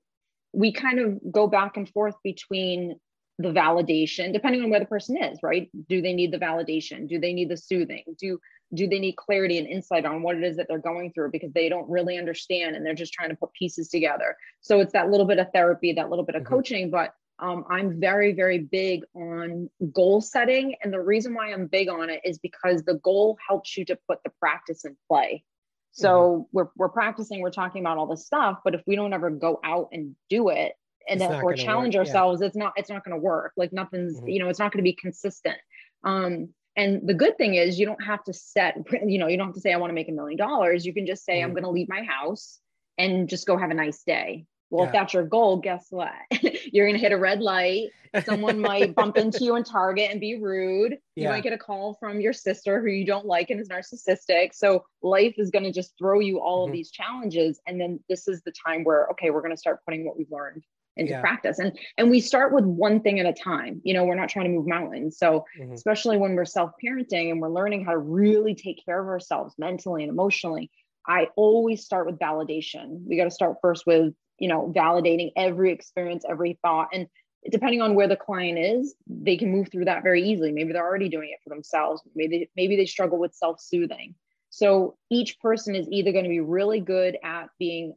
we 0.53 0.71
kind 0.71 0.99
of 0.99 1.19
go 1.31 1.47
back 1.47 1.77
and 1.77 1.87
forth 1.89 2.15
between 2.23 2.99
the 3.37 3.49
validation, 3.49 4.33
depending 4.33 4.61
on 4.61 4.69
where 4.69 4.79
the 4.79 4.85
person 4.85 5.17
is, 5.17 5.39
right? 5.41 5.69
Do 5.89 6.01
they 6.01 6.13
need 6.13 6.31
the 6.31 6.37
validation? 6.37 7.07
Do 7.07 7.19
they 7.19 7.33
need 7.33 7.49
the 7.49 7.57
soothing? 7.57 8.03
Do 8.19 8.39
do 8.73 8.87
they 8.87 8.99
need 8.99 9.17
clarity 9.17 9.57
and 9.57 9.67
insight 9.67 10.05
on 10.05 10.21
what 10.21 10.37
it 10.37 10.43
is 10.43 10.55
that 10.55 10.67
they're 10.69 10.79
going 10.79 11.11
through 11.11 11.29
because 11.31 11.51
they 11.51 11.67
don't 11.67 11.89
really 11.89 12.17
understand 12.17 12.75
and 12.75 12.85
they're 12.85 12.93
just 12.93 13.11
trying 13.11 13.29
to 13.29 13.35
put 13.35 13.51
pieces 13.51 13.89
together. 13.89 14.37
So 14.61 14.79
it's 14.79 14.93
that 14.93 15.09
little 15.09 15.25
bit 15.25 15.39
of 15.39 15.47
therapy, 15.53 15.91
that 15.93 16.09
little 16.09 16.23
bit 16.23 16.35
of 16.35 16.43
mm-hmm. 16.43 16.53
coaching, 16.53 16.89
but 16.89 17.13
um, 17.39 17.65
I'm 17.69 17.99
very, 17.99 18.33
very 18.33 18.59
big 18.59 19.01
on 19.13 19.69
goal 19.91 20.21
setting. 20.21 20.75
And 20.81 20.93
the 20.93 21.01
reason 21.01 21.33
why 21.33 21.51
I'm 21.51 21.67
big 21.67 21.89
on 21.89 22.09
it 22.09 22.21
is 22.23 22.37
because 22.37 22.83
the 22.83 22.93
goal 23.03 23.37
helps 23.45 23.75
you 23.75 23.83
to 23.85 23.97
put 24.07 24.19
the 24.23 24.31
practice 24.39 24.85
in 24.85 24.95
play. 25.09 25.43
So 25.91 26.09
mm-hmm. 26.09 26.41
we're, 26.51 26.67
we're 26.77 26.89
practicing, 26.89 27.41
we're 27.41 27.51
talking 27.51 27.81
about 27.81 27.97
all 27.97 28.07
this 28.07 28.25
stuff, 28.25 28.59
but 28.63 28.75
if 28.75 28.81
we 28.87 28.95
don't 28.95 29.13
ever 29.13 29.29
go 29.29 29.59
out 29.63 29.89
and 29.91 30.15
do 30.29 30.49
it 30.49 30.73
and 31.07 31.19
then 31.19 31.41
or 31.41 31.53
challenge 31.53 31.95
work. 31.95 32.07
ourselves, 32.07 32.41
yeah. 32.41 32.47
it's 32.47 32.55
not, 32.55 32.73
it's 32.77 32.89
not 32.89 33.03
going 33.03 33.15
to 33.15 33.21
work. 33.21 33.53
Like 33.57 33.73
nothing's, 33.73 34.17
mm-hmm. 34.17 34.27
you 34.27 34.39
know, 34.39 34.49
it's 34.49 34.59
not 34.59 34.71
going 34.71 34.79
to 34.79 34.89
be 34.89 34.93
consistent. 34.93 35.57
Um, 36.03 36.49
and 36.75 37.05
the 37.05 37.13
good 37.13 37.37
thing 37.37 37.55
is 37.55 37.79
you 37.79 37.85
don't 37.85 38.03
have 38.03 38.23
to 38.25 38.33
set, 38.33 38.77
you 39.05 39.19
know, 39.19 39.27
you 39.27 39.37
don't 39.37 39.47
have 39.47 39.55
to 39.55 39.61
say, 39.61 39.73
I 39.73 39.77
want 39.77 39.89
to 39.91 39.95
make 39.95 40.09
a 40.09 40.13
million 40.13 40.37
dollars. 40.37 40.85
You 40.85 40.93
can 40.93 41.05
just 41.05 41.25
say, 41.25 41.39
mm-hmm. 41.39 41.45
I'm 41.45 41.51
going 41.53 41.63
to 41.63 41.69
leave 41.69 41.89
my 41.89 42.03
house 42.03 42.59
and 42.97 43.27
just 43.27 43.47
go 43.47 43.57
have 43.57 43.71
a 43.71 43.75
nice 43.75 44.03
day. 44.03 44.45
Well, 44.71 44.85
yeah. 44.85 44.87
if 44.87 44.93
that's 44.93 45.13
your 45.13 45.23
goal, 45.23 45.57
guess 45.57 45.87
what? 45.89 46.13
You're 46.71 46.87
going 46.87 46.97
to 46.97 47.01
hit 47.01 47.11
a 47.11 47.17
red 47.17 47.41
light. 47.41 47.89
Someone 48.25 48.59
might 48.59 48.95
bump 48.95 49.17
into 49.17 49.43
you 49.43 49.57
in 49.57 49.65
Target 49.65 50.09
and 50.09 50.19
be 50.19 50.39
rude. 50.39 50.93
You 51.15 51.23
yeah. 51.23 51.29
might 51.29 51.43
get 51.43 51.51
a 51.51 51.57
call 51.57 51.97
from 51.99 52.21
your 52.21 52.31
sister 52.31 52.81
who 52.81 52.87
you 52.87 53.05
don't 53.05 53.25
like 53.25 53.49
and 53.49 53.59
is 53.59 53.67
narcissistic. 53.67 54.53
So 54.53 54.85
life 55.03 55.35
is 55.37 55.51
going 55.51 55.65
to 55.65 55.73
just 55.73 55.93
throw 55.97 56.19
you 56.19 56.39
all 56.39 56.63
mm-hmm. 56.63 56.71
of 56.71 56.73
these 56.73 56.89
challenges. 56.89 57.59
And 57.67 57.79
then 57.81 57.99
this 58.07 58.29
is 58.29 58.41
the 58.43 58.53
time 58.65 58.85
where, 58.85 59.07
okay, 59.11 59.29
we're 59.29 59.41
going 59.41 59.53
to 59.53 59.59
start 59.59 59.81
putting 59.85 60.05
what 60.05 60.17
we've 60.17 60.31
learned 60.31 60.63
into 60.95 61.11
yeah. 61.11 61.21
practice. 61.21 61.59
And 61.59 61.77
and 61.97 62.09
we 62.09 62.21
start 62.21 62.53
with 62.53 62.65
one 62.65 63.01
thing 63.01 63.19
at 63.19 63.25
a 63.25 63.33
time. 63.33 63.81
You 63.83 63.93
know, 63.93 64.05
we're 64.05 64.15
not 64.15 64.29
trying 64.29 64.45
to 64.45 64.51
move 64.51 64.67
mountains. 64.67 65.17
So 65.17 65.45
mm-hmm. 65.59 65.73
especially 65.73 66.17
when 66.17 66.35
we're 66.35 66.45
self-parenting 66.45 67.29
and 67.29 67.41
we're 67.41 67.49
learning 67.49 67.83
how 67.83 67.91
to 67.91 67.97
really 67.97 68.55
take 68.55 68.83
care 68.85 69.01
of 69.01 69.07
ourselves 69.07 69.53
mentally 69.57 70.03
and 70.03 70.09
emotionally, 70.09 70.69
I 71.07 71.27
always 71.35 71.83
start 71.83 72.05
with 72.05 72.19
validation. 72.19 73.05
We 73.05 73.17
got 73.17 73.25
to 73.25 73.31
start 73.31 73.57
first 73.61 73.85
with 73.85 74.13
you 74.41 74.49
know 74.49 74.73
validating 74.75 75.31
every 75.37 75.71
experience 75.71 76.25
every 76.27 76.59
thought. 76.61 76.89
And 76.93 77.07
depending 77.49 77.81
on 77.81 77.95
where 77.95 78.07
the 78.07 78.17
client 78.17 78.59
is 78.59 78.93
they 79.07 79.37
can 79.37 79.51
move 79.51 79.69
through 79.71 79.85
that 79.85 80.03
very 80.03 80.23
easily. 80.23 80.51
Maybe 80.51 80.73
they're 80.73 80.85
already 80.85 81.09
doing 81.09 81.29
it 81.29 81.39
for 81.43 81.49
themselves. 81.49 82.01
Maybe 82.15 82.39
they, 82.39 82.49
maybe 82.55 82.75
they 82.75 82.85
struggle 82.85 83.17
with 83.17 83.33
self-soothing. 83.33 84.15
So 84.49 84.97
each 85.09 85.39
person 85.39 85.75
is 85.75 85.87
either 85.89 86.11
going 86.11 86.25
to 86.25 86.29
be 86.29 86.41
really 86.41 86.81
good 86.81 87.17
at 87.23 87.47
being 87.57 87.95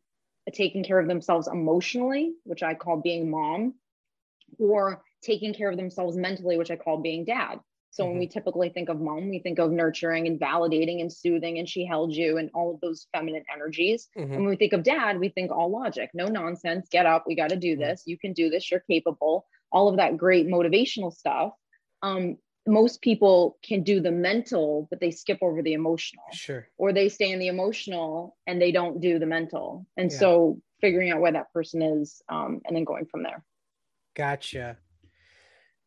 taking 0.53 0.85
care 0.85 0.99
of 0.99 1.09
themselves 1.09 1.49
emotionally 1.49 2.35
which 2.45 2.63
i 2.63 2.75
call 2.75 3.01
being 3.01 3.31
mom 3.31 3.75
or 4.59 5.03
taking 5.23 5.55
care 5.55 5.71
of 5.71 5.77
themselves 5.77 6.17
mentally 6.17 6.59
which 6.59 6.71
i 6.71 6.77
call 6.77 6.99
being 6.99 7.25
dad 7.25 7.59
so 7.95 8.03
mm-hmm. 8.03 8.11
when 8.11 8.19
we 8.19 8.27
typically 8.27 8.71
think 8.71 8.89
of 8.89 9.01
mom, 9.01 9.31
we 9.31 9.39
think 9.39 9.61
of 9.61 9.71
nurturing 9.71 10.27
and 10.27 10.41
validating 10.41 11.01
and 11.01 11.13
soothing, 11.13 11.61
and 11.61 11.69
she 11.69 11.87
held 11.87 12.13
you 12.13 12.39
and 12.39 12.51
all 12.53 12.75
of 12.75 12.81
those 12.81 13.07
feminine 13.15 13.45
energies. 13.55 14.09
Mm-hmm. 14.19 14.33
And 14.33 14.41
when 14.41 14.51
we 14.51 14.57
think 14.57 14.73
of 14.73 14.83
dad, 14.83 15.21
we 15.21 15.29
think 15.29 15.53
all 15.53 15.71
logic, 15.71 16.11
no 16.13 16.27
nonsense, 16.27 16.89
get 16.91 17.07
up, 17.07 17.23
we 17.25 17.37
got 17.37 17.51
to 17.51 17.57
do 17.57 17.75
mm-hmm. 17.75 17.83
this, 17.83 18.03
you 18.05 18.19
can 18.19 18.33
do 18.33 18.51
this, 18.51 18.69
you're 18.69 18.83
capable, 18.91 19.47
all 19.71 19.89
of 19.89 19.99
that 19.99 20.17
great 20.17 20.49
motivational 20.49 21.13
stuff. 21.13 21.53
Um, 22.03 22.37
most 22.67 23.01
people 23.01 23.59
can 23.63 23.85
do 23.85 24.01
the 24.01 24.11
mental, 24.11 24.89
but 24.91 24.99
they 24.99 25.13
skip 25.13 25.39
over 25.41 25.63
the 25.63 25.75
emotional. 25.75 26.25
Sure. 26.33 26.67
Or 26.77 26.93
they 26.93 27.09
stay 27.09 27.31
in 27.31 27.39
the 27.39 27.49
emotional 27.49 28.37
and 28.49 28.61
they 28.61 28.73
don't 28.73 29.01
do 29.01 29.21
the 29.21 29.27
mental. 29.27 29.87
And 29.97 30.11
yeah. 30.11 30.19
so 30.19 30.61
figuring 30.81 31.13
out 31.13 31.21
where 31.21 31.31
that 31.33 31.53
person 31.53 31.81
is 31.81 32.23
um, 32.29 32.61
and 32.65 32.75
then 32.75 32.83
going 32.83 33.07
from 33.07 33.23
there. 33.23 33.45
Gotcha. 34.17 34.79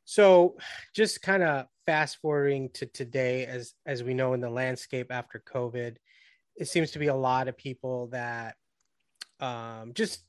So 0.05 0.55
just 0.95 1.21
kind 1.21 1.43
of 1.43 1.65
fast 1.87 2.17
forwarding 2.21 2.69
to 2.73 2.85
today, 2.85 3.47
as 3.47 3.73
as 3.87 4.03
we 4.03 4.13
know 4.13 4.33
in 4.33 4.41
the 4.41 4.49
landscape 4.49 5.07
after 5.09 5.41
COVID, 5.51 5.95
it 6.55 6.65
seems 6.67 6.91
to 6.91 6.99
be 6.99 7.07
a 7.07 7.15
lot 7.15 7.47
of 7.47 7.57
people 7.57 8.07
that 8.07 8.55
um, 9.39 9.93
just 9.93 10.23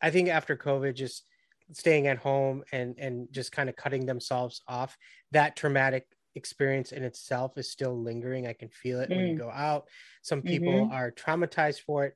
I 0.00 0.10
think 0.10 0.28
after 0.30 0.56
COVID, 0.56 0.94
just 0.94 1.26
staying 1.72 2.06
at 2.06 2.16
home 2.16 2.62
and 2.72 2.94
and 2.98 3.28
just 3.30 3.52
kind 3.52 3.68
of 3.68 3.76
cutting 3.76 4.06
themselves 4.06 4.62
off. 4.66 4.96
That 5.32 5.56
traumatic 5.56 6.06
experience 6.36 6.92
in 6.92 7.02
itself 7.02 7.58
is 7.58 7.70
still 7.70 8.00
lingering. 8.00 8.46
I 8.46 8.54
can 8.54 8.68
feel 8.68 9.00
it 9.00 9.10
mm. 9.10 9.16
when 9.16 9.26
you 9.26 9.34
mm. 9.34 9.40
go 9.40 9.50
out. 9.50 9.88
Some 10.22 10.40
people 10.40 10.72
mm-hmm. 10.72 10.92
are 10.92 11.10
traumatized 11.10 11.80
for 11.80 12.06
it. 12.06 12.14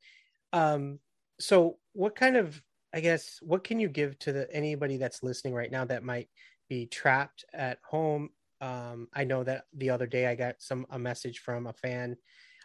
Um, 0.53 1.01
so 1.41 1.79
what 1.93 2.15
kind 2.15 2.37
of 2.37 2.63
I 2.95 3.01
guess 3.01 3.41
what 3.43 3.65
can 3.65 3.81
you 3.81 3.89
give 3.89 4.17
to 4.21 4.33
the 4.33 4.49
anybody 4.55 4.99
that's 4.99 5.25
listening 5.25 5.53
right 5.53 5.71
now 5.71 5.85
that 5.85 6.05
might 6.05 6.29
be 6.69 6.87
trapped 6.87 7.45
at 7.53 7.79
home. 7.89 8.31
Um, 8.65 9.09
I 9.13 9.25
know 9.25 9.45
that 9.45 9.65
the 9.75 9.91
other 9.91 10.07
day 10.07 10.27
I 10.27 10.35
got 10.35 10.57
some 10.59 10.87
a 10.89 10.99
message 10.99 11.41
from 11.41 11.67
a 11.67 11.75
fan. 11.75 12.17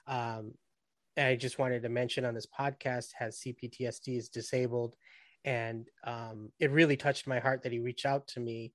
Um, 0.08 0.53
I 1.18 1.36
just 1.36 1.60
wanted 1.60 1.84
to 1.84 1.89
mention 1.89 2.24
on 2.24 2.34
this 2.34 2.48
podcast 2.48 3.10
has 3.18 3.41
CPTSD 3.46 4.18
is 4.18 4.29
disabled, 4.29 4.96
and 5.44 5.89
um, 6.06 6.53
it 6.58 6.72
really 6.72 6.96
touched 6.96 7.27
my 7.27 7.39
heart 7.39 7.63
that 7.63 7.74
he 7.74 7.79
reached 7.79 8.06
out 8.06 8.27
to 8.29 8.39
me, 8.39 8.72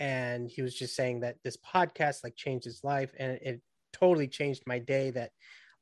and 0.00 0.50
he 0.50 0.62
was 0.62 0.74
just 0.74 0.96
saying 0.96 1.20
that 1.20 1.36
this 1.44 1.56
podcast 1.56 2.24
like 2.24 2.34
changed 2.34 2.64
his 2.64 2.82
life, 2.82 3.12
and 3.20 3.38
it 3.40 3.60
totally 3.92 4.26
changed 4.26 4.64
my 4.66 4.80
day. 4.80 5.10
That 5.10 5.30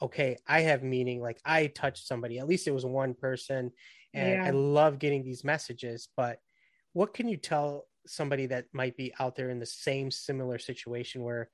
okay, 0.02 0.36
I 0.46 0.60
have 0.60 0.82
meaning. 0.82 1.22
Like 1.22 1.40
I 1.42 1.68
touched 1.68 2.06
somebody. 2.06 2.38
At 2.38 2.48
least 2.48 2.66
it 2.66 2.74
was 2.74 2.84
one 2.84 3.14
person, 3.14 3.72
and 4.12 4.32
yeah. 4.32 4.44
I 4.44 4.50
love 4.50 4.98
getting 4.98 5.24
these 5.24 5.42
messages. 5.42 6.08
But 6.18 6.38
what 6.92 7.14
can 7.14 7.30
you 7.30 7.38
tell 7.38 7.86
somebody 8.06 8.46
that 8.46 8.66
might 8.72 8.96
be 8.96 9.12
out 9.20 9.36
there 9.36 9.50
in 9.50 9.58
the 9.58 9.66
same 9.66 10.10
similar 10.10 10.58
situation 10.58 11.22
where 11.22 11.48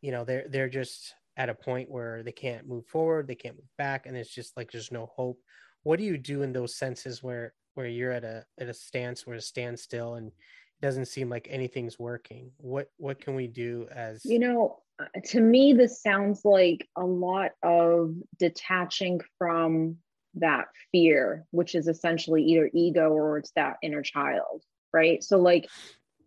you 0.00 0.10
know 0.10 0.24
they're 0.24 0.46
they're 0.48 0.68
just 0.68 1.14
at 1.36 1.48
a 1.48 1.54
point 1.54 1.90
where 1.90 2.22
they 2.22 2.32
can't 2.32 2.68
move 2.68 2.86
forward 2.86 3.26
they 3.26 3.34
can't 3.34 3.56
move 3.56 3.76
back 3.78 4.06
and 4.06 4.16
it's 4.16 4.34
just 4.34 4.56
like 4.56 4.70
there's 4.70 4.92
no 4.92 5.06
hope. 5.06 5.38
What 5.84 5.98
do 5.98 6.04
you 6.04 6.18
do 6.18 6.42
in 6.42 6.52
those 6.52 6.76
senses 6.76 7.22
where 7.22 7.54
where 7.74 7.86
you're 7.86 8.12
at 8.12 8.24
a 8.24 8.44
at 8.60 8.68
a 8.68 8.74
stance 8.74 9.26
where 9.26 9.36
a 9.36 9.40
standstill 9.40 10.14
and 10.14 10.28
it 10.28 10.34
doesn't 10.80 11.06
seem 11.06 11.28
like 11.28 11.48
anything's 11.50 11.98
working? 11.98 12.50
What 12.58 12.88
what 12.98 13.20
can 13.20 13.34
we 13.34 13.46
do 13.46 13.88
as 13.90 14.24
you 14.24 14.38
know 14.38 14.78
uh, 15.00 15.20
to 15.26 15.40
me 15.40 15.72
this 15.72 16.02
sounds 16.02 16.42
like 16.44 16.88
a 16.96 17.04
lot 17.04 17.52
of 17.62 18.14
detaching 18.38 19.20
from 19.38 19.96
that 20.34 20.66
fear 20.90 21.44
which 21.50 21.74
is 21.74 21.88
essentially 21.88 22.42
either 22.42 22.70
ego 22.72 23.10
or 23.10 23.38
it's 23.38 23.52
that 23.54 23.76
inner 23.82 24.00
child 24.02 24.62
right? 24.92 25.22
So, 25.22 25.38
like, 25.38 25.68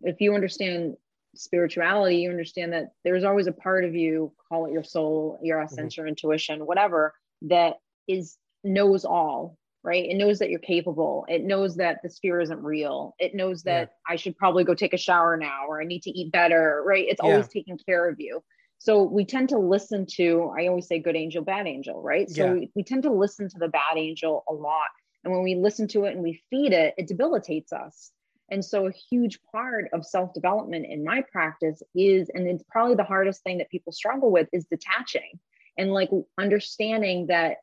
if 0.02 0.20
you 0.20 0.34
understand 0.34 0.96
spirituality, 1.34 2.16
you 2.18 2.30
understand 2.30 2.72
that 2.72 2.92
there's 3.04 3.24
always 3.24 3.46
a 3.46 3.52
part 3.52 3.84
of 3.84 3.94
you, 3.94 4.32
call 4.48 4.66
it 4.66 4.72
your 4.72 4.84
soul, 4.84 5.38
your 5.42 5.58
mm-hmm. 5.58 5.64
essence, 5.64 5.94
mm-hmm. 5.94 6.00
your 6.00 6.08
intuition, 6.08 6.66
whatever, 6.66 7.14
that 7.42 7.74
is 8.08 8.36
knows 8.64 9.04
all, 9.04 9.56
right? 9.82 10.04
It 10.04 10.16
knows 10.16 10.38
that 10.40 10.50
you're 10.50 10.58
capable. 10.58 11.24
It 11.28 11.44
knows 11.44 11.76
that 11.76 12.00
the 12.02 12.08
fear 12.08 12.40
isn't 12.40 12.62
real. 12.62 13.14
It 13.18 13.34
knows 13.34 13.62
that 13.64 13.92
yeah. 14.08 14.14
I 14.14 14.16
should 14.16 14.36
probably 14.36 14.64
go 14.64 14.74
take 14.74 14.94
a 14.94 14.98
shower 14.98 15.36
now 15.36 15.66
or 15.68 15.80
I 15.80 15.84
need 15.84 16.02
to 16.02 16.10
eat 16.10 16.32
better, 16.32 16.82
right? 16.84 17.06
It's 17.06 17.20
yeah. 17.22 17.30
always 17.30 17.48
taking 17.48 17.78
care 17.78 18.08
of 18.08 18.16
you. 18.18 18.42
So 18.78 19.02
we 19.02 19.24
tend 19.24 19.48
to 19.50 19.58
listen 19.58 20.06
to, 20.16 20.52
I 20.58 20.66
always 20.66 20.86
say 20.86 20.98
good 20.98 21.16
angel, 21.16 21.42
bad 21.42 21.66
angel, 21.66 22.02
right? 22.02 22.28
So 22.28 22.44
yeah. 22.44 22.52
we, 22.52 22.70
we 22.74 22.82
tend 22.82 23.04
to 23.04 23.12
listen 23.12 23.48
to 23.48 23.58
the 23.58 23.68
bad 23.68 23.96
angel 23.96 24.44
a 24.48 24.52
lot. 24.52 24.88
And 25.24 25.32
when 25.32 25.42
we 25.42 25.54
listen 25.54 25.88
to 25.88 26.04
it 26.04 26.14
and 26.14 26.22
we 26.22 26.42
feed 26.50 26.72
it, 26.72 26.94
it 26.98 27.08
debilitates 27.08 27.72
us. 27.72 28.12
And 28.50 28.64
so, 28.64 28.86
a 28.86 28.92
huge 28.92 29.40
part 29.50 29.88
of 29.92 30.06
self 30.06 30.32
development 30.32 30.86
in 30.88 31.04
my 31.04 31.22
practice 31.32 31.82
is, 31.94 32.30
and 32.32 32.46
it's 32.48 32.64
probably 32.70 32.94
the 32.94 33.04
hardest 33.04 33.42
thing 33.42 33.58
that 33.58 33.70
people 33.70 33.92
struggle 33.92 34.30
with, 34.30 34.48
is 34.52 34.66
detaching 34.66 35.38
and 35.76 35.92
like 35.92 36.10
understanding 36.38 37.26
that, 37.26 37.58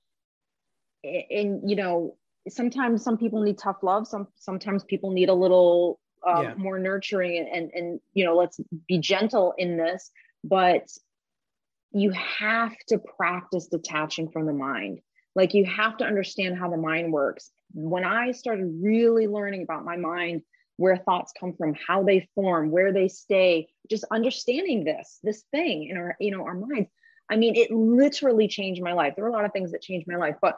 and 1.04 1.70
you 1.70 1.76
know, 1.76 2.18
sometimes 2.50 3.04
some 3.04 3.18
people 3.18 3.42
need 3.42 3.58
tough 3.58 3.78
love 3.84 4.08
some 4.08 4.28
sometimes 4.36 4.84
people 4.84 5.12
need 5.12 5.30
a 5.30 5.34
little 5.34 6.00
um, 6.28 6.42
Yeah. 6.44 6.54
more 6.58 6.80
nurturing 6.80 7.38
and, 7.38 7.48
and 7.48 7.72
and 7.74 8.00
you 8.14 8.26
know 8.26 8.36
let's 8.36 8.60
be 8.88 8.98
gentle 8.98 9.54
in 9.58 9.78
this 9.78 10.12
but 10.44 10.88
you 11.92 12.12
have 12.12 12.74
to 12.88 12.98
practice 12.98 13.68
detaching 13.68 14.30
from 14.30 14.46
the 14.46 14.54
mind 14.54 15.00
like 15.36 15.54
you 15.54 15.66
have 15.66 15.98
to 15.98 16.06
understand 16.06 16.58
how 16.58 16.70
the 16.70 16.78
mind 16.78 17.12
works 17.14 17.52
when 17.74 18.04
i 18.04 18.32
started 18.32 18.70
really 18.82 19.28
learning 19.28 19.64
about 19.64 19.86
my 19.86 19.96
mind 19.96 20.42
where 20.78 20.98
thoughts 20.98 21.34
come 21.40 21.54
from 21.54 21.76
how 21.88 22.04
they 22.04 22.28
form 22.36 22.72
where 22.72 22.92
they 22.92 23.08
stay 23.08 23.68
just 23.90 24.06
understanding 24.12 24.84
this 24.84 25.20
this 25.24 25.44
thing 25.52 25.88
in 25.90 25.98
our 25.98 26.16
you 26.20 26.32
know 26.32 26.44
our 26.44 26.56
minds. 26.56 26.90
I 27.30 27.36
mean 27.38 27.56
it 27.56 27.72
literally 27.72 28.48
changed 28.48 28.82
my 28.82 28.94
life. 28.94 29.14
There 29.16 29.24
were 29.24 29.30
a 29.30 29.34
lot 29.34 29.46
of 29.46 29.54
things 29.54 29.72
that 29.72 29.82
changed 29.82 30.08
my 30.08 30.16
life 30.18 30.36
but 30.42 30.58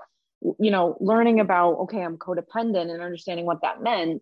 you 0.60 0.72
know 0.72 0.98
learning 1.00 1.40
about 1.40 1.74
okay 1.80 2.02
i'm 2.04 2.18
codependent 2.18 2.92
and 2.92 3.02
understanding 3.02 3.46
what 3.46 3.62
that 3.62 3.82
meant 3.82 4.22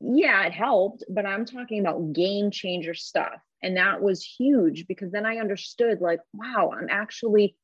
yeah 0.00 0.42
it 0.44 0.52
helped 0.52 1.04
but 1.10 1.26
i'm 1.26 1.44
talking 1.44 1.80
about 1.80 2.12
game 2.12 2.50
changer 2.50 2.94
stuff. 2.94 3.40
And 3.62 3.76
that 3.76 4.00
was 4.00 4.24
huge 4.24 4.86
because 4.86 5.12
then 5.12 5.26
i 5.26 5.36
understood 5.36 6.00
like 6.00 6.20
wow 6.32 6.72
i'm 6.76 6.88
actually 6.90 7.56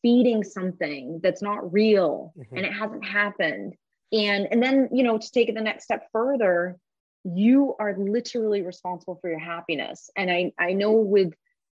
feeding 0.00 0.44
something 0.44 1.20
that's 1.22 1.42
not 1.42 1.72
real 1.72 2.32
Mhm. 2.38 2.56
and 2.56 2.66
it 2.66 2.72
hasn't 2.72 3.04
happened. 3.04 3.74
And 4.12 4.48
and 4.50 4.62
then 4.62 4.88
you 4.92 5.02
know 5.02 5.18
to 5.18 5.30
take 5.30 5.48
it 5.48 5.54
the 5.54 5.60
next 5.60 5.84
step 5.84 6.08
further 6.12 6.78
you 7.24 7.74
are 7.78 7.96
literally 7.98 8.62
responsible 8.62 9.18
for 9.20 9.30
your 9.30 9.38
happiness. 9.38 10.10
And 10.16 10.30
i 10.30 10.52
i 10.58 10.72
know 10.72 10.92
with 10.92 11.32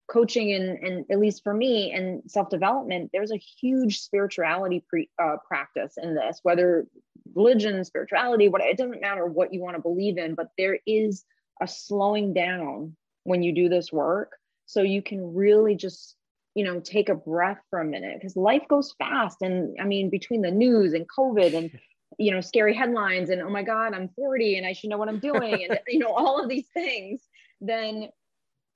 coaching 0.09 0.53
and 0.53 0.77
and 0.79 1.05
at 1.11 1.19
least 1.19 1.43
for 1.43 1.53
me 1.53 1.91
and 1.91 2.21
self-development 2.31 3.09
there's 3.11 3.31
a 3.31 3.37
huge 3.59 3.99
spirituality 3.99 4.81
pre, 4.87 5.09
uh, 5.21 5.35
practice 5.45 5.95
in 6.01 6.15
this 6.15 6.39
whether 6.43 6.87
religion 7.35 7.83
spirituality 7.83 8.47
what 8.47 8.61
it 8.61 8.77
doesn't 8.77 9.01
matter 9.01 9.25
what 9.25 9.53
you 9.53 9.59
want 9.59 9.75
to 9.75 9.81
believe 9.81 10.17
in 10.17 10.33
but 10.33 10.47
there 10.57 10.79
is 10.87 11.25
a 11.61 11.67
slowing 11.67 12.33
down 12.33 12.95
when 13.23 13.43
you 13.43 13.53
do 13.53 13.69
this 13.69 13.91
work. 13.91 14.37
So 14.65 14.81
you 14.81 15.01
can 15.01 15.33
really 15.33 15.75
just 15.75 16.15
you 16.55 16.63
know 16.63 16.79
take 16.79 17.09
a 17.09 17.15
breath 17.15 17.59
for 17.69 17.79
a 17.79 17.85
minute 17.85 18.15
because 18.19 18.35
life 18.35 18.63
goes 18.69 18.95
fast. 18.97 19.41
And 19.41 19.77
i 19.79 19.83
mean 19.83 20.09
between 20.09 20.41
the 20.41 20.51
news 20.51 20.93
and 20.93 21.05
covid 21.07 21.55
and 21.55 21.71
you 22.17 22.31
know 22.31 22.41
scary 22.41 22.73
headlines 22.73 23.29
and 23.29 23.41
oh 23.41 23.49
my 23.49 23.63
god 23.63 23.93
i'm 23.93 24.09
40 24.09 24.57
and 24.57 24.65
i 24.65 24.73
should 24.73 24.89
know 24.89 24.97
what 24.97 25.09
i'm 25.09 25.19
doing 25.19 25.63
and 25.69 25.79
you 25.87 25.99
know 25.99 26.11
all 26.13 26.41
of 26.41 26.49
these 26.49 26.67
things 26.73 27.21
then 27.61 28.09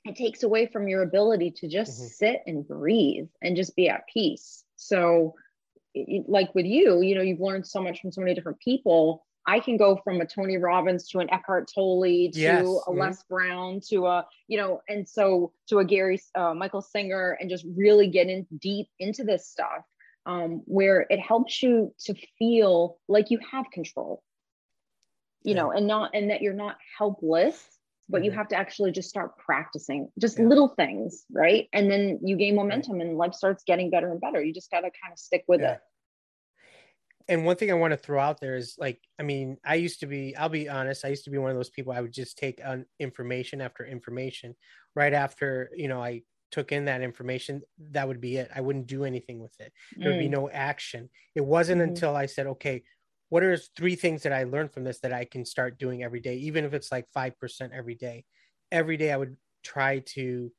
it 0.06 0.16
takes 0.16 0.44
away 0.44 0.66
from 0.66 0.88
your 0.88 1.04
ability 1.04 1.52
to 1.52 1.68
just 1.68 2.02
Mhm. 2.02 2.08
sit 2.10 2.44
and 2.48 2.68
breathe 2.68 3.28
and 3.42 3.56
just 3.56 3.76
be 3.76 3.88
at 3.88 4.08
peace 4.12 4.64
so 4.76 5.34
it- 5.94 6.28
like 6.28 6.54
with 6.56 6.66
you 6.66 7.02
you 7.02 7.16
know 7.16 7.22
you've 7.22 7.40
learned 7.40 7.66
so 7.68 7.82
much 7.82 8.02
from 8.02 8.12
so 8.12 8.22
many 8.22 8.34
different 8.34 8.60
people 8.60 9.26
i 9.48 9.60
can 9.60 9.76
go 9.78 9.96
from 10.04 10.22
a 10.22 10.26
tony 10.26 10.58
robbins 10.58 11.08
to 11.10 11.20
an 11.20 11.30
eckhart 11.32 11.70
tolle 11.74 12.02
to 12.04 12.40
Yes. 12.40 12.66
a 12.88 12.92
Mhm. 12.92 12.98
les 12.98 13.24
brown 13.24 13.80
to 13.90 14.06
a 14.08 14.28
you 14.48 14.58
know 14.58 14.82
and 14.90 15.08
so 15.08 15.52
to 15.68 15.80
a 15.80 15.86
gary 15.86 16.20
uh, 16.36 16.54
michael 16.54 16.82
singer 16.82 17.38
and 17.40 17.50
just 17.50 17.66
really 17.76 18.08
get 18.08 18.28
in 18.28 18.46
deep 18.60 18.88
into 19.00 19.24
this 19.24 19.48
stuff 19.48 19.86
um, 20.26 20.62
where 20.66 21.06
it 21.10 21.20
helps 21.20 21.62
you 21.64 21.94
to 22.00 22.16
feel 22.38 23.00
like 23.08 23.32
you 23.32 23.40
have 23.52 23.66
control 23.72 24.24
you 25.44 25.56
know 25.56 25.72
and 25.72 25.88
not 25.88 26.12
and 26.14 26.30
that 26.30 26.42
you're 26.42 26.54
not 26.54 26.78
helpless 26.98 27.80
but 28.10 28.24
you 28.24 28.32
Mhm. 28.32 28.32
have 28.32 28.48
to 28.48 28.56
actually 28.56 28.92
just 28.92 29.10
start 29.10 29.38
practicing 29.38 30.12
just 30.20 30.38
Yeah. 30.38 30.40
little 30.40 30.70
things 30.76 31.26
right 31.32 31.68
and 31.74 31.90
then 31.90 32.20
you 32.24 32.36
gain 32.36 32.56
momentum 32.56 33.02
and 33.02 33.18
life 33.18 33.34
starts 33.34 33.64
getting 33.64 33.90
better 33.90 34.12
and 34.12 34.22
better 34.22 34.44
you 34.44 34.54
just 34.54 34.70
got 34.72 34.82
to 34.82 34.92
kind 35.02 35.12
of 35.12 35.20
stick 35.20 35.44
with 35.48 35.62
Yeah. 35.62 35.64
it 35.64 35.80
and 37.28 37.46
one 37.46 37.56
thing 37.56 37.72
I 37.72 37.76
want 37.76 37.92
to 37.92 37.98
throw 37.98 38.20
out 38.20 38.42
there 38.42 38.56
is 38.56 38.76
like, 38.78 39.00
I 39.20 39.24
mean, 39.24 39.58
I 39.64 39.76
used 39.76 40.00
to 40.02 40.08
be, 40.08 40.36
I'll 40.36 40.50
be 40.50 40.68
honest, 40.68 41.06
I 41.06 41.10
used 41.10 41.24
to 41.26 41.30
be 41.30 41.38
one 41.38 41.52
of 41.52 41.56
those 41.56 41.70
people 41.70 41.94
I 41.94 42.02
would 42.02 42.12
just 42.12 42.38
take 42.38 42.60
on 42.66 42.86
information 43.00 43.62
after 43.62 43.86
information. 43.86 44.56
Right 44.96 45.14
after, 45.14 45.70
you 45.76 45.88
know, 45.88 46.04
I 46.04 46.24
took 46.52 46.72
in 46.72 46.86
that 46.86 47.02
information, 47.02 47.62
that 47.78 48.08
would 48.08 48.22
be 48.22 48.38
it. 48.38 48.50
I 48.54 48.62
wouldn't 48.62 48.88
do 48.88 49.04
anything 49.06 49.40
with 49.40 49.60
it. 49.60 49.74
There 50.04 50.10
would 50.12 50.18
be 50.18 50.28
Mm, 50.28 50.30
no 50.30 50.50
action. 50.50 51.10
It 51.36 51.42
wasn't 51.46 51.82
Mhm. 51.82 51.82
until 51.82 52.16
I 52.16 52.26
said, 52.28 52.48
okay, 52.48 52.84
what 53.30 53.44
are 53.44 53.56
three 53.58 53.96
things 53.96 54.24
that 54.24 54.34
I 54.34 54.44
learned 54.44 54.74
from 54.74 54.84
this 54.84 55.00
that 55.02 55.14
I 55.14 55.26
can 55.26 55.46
start 55.46 55.80
doing 55.80 56.04
every 56.04 56.20
day, 56.20 56.36
even 56.38 56.66
if 56.66 56.74
it's 56.74 56.92
like 56.92 57.08
5% 57.10 57.74
every 57.74 57.96
day? 57.96 58.26
Every 58.72 58.98
day 58.98 59.12
I 59.12 59.18
would 59.18 59.38
try 59.64 60.00
to 60.00 60.52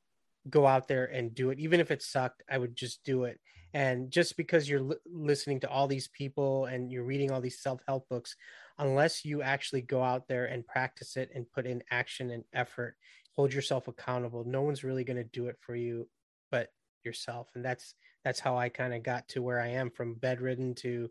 go 0.51 0.67
out 0.67 0.89
there 0.89 1.07
and 1.07 1.35
do 1.35 1.51
it. 1.51 1.61
Even 1.61 1.81
if 1.81 1.91
it 1.91 2.03
sucked, 2.03 2.43
I 2.51 2.59
would 2.59 2.75
just 2.77 3.05
do 3.05 3.25
it. 3.25 3.41
And 3.75 4.11
just 4.11 4.37
because 4.37 4.69
you're 4.69 4.83
li- 4.83 4.97
listening 5.07 5.61
to 5.61 5.69
all 5.71 5.87
these 5.87 6.09
people 6.09 6.67
and 6.67 6.91
you're 6.93 7.05
reading 7.05 7.31
all 7.31 7.41
these 7.41 7.63
self 7.63 7.81
help 7.87 8.09
books, 8.09 8.37
unless 8.79 9.25
you 9.25 9.41
actually 9.43 9.83
go 9.83 10.03
out 10.03 10.29
there 10.29 10.45
and 10.47 10.67
practice 10.67 11.17
it 11.17 11.31
and 11.35 11.51
put 11.51 11.67
in 11.67 11.83
action 11.91 12.31
and 12.31 12.45
effort, 12.53 12.97
hold 13.37 13.53
yourself 13.53 13.89
accountable, 13.89 14.45
no 14.45 14.63
one's 14.63 14.85
really 14.85 15.05
going 15.05 15.17
to 15.17 15.25
do 15.25 15.47
it 15.47 15.57
for 15.61 15.75
you 15.75 16.09
but 16.51 16.69
yourself. 17.05 17.49
And 17.55 17.65
that's 17.65 17.95
that's 18.25 18.39
how 18.41 18.57
I 18.57 18.69
kind 18.69 18.95
of 18.95 19.03
got 19.03 19.27
to 19.29 19.43
where 19.43 19.61
I 19.61 19.69
am 19.69 19.91
from 19.91 20.15
bedridden 20.15 20.75
to 20.77 21.11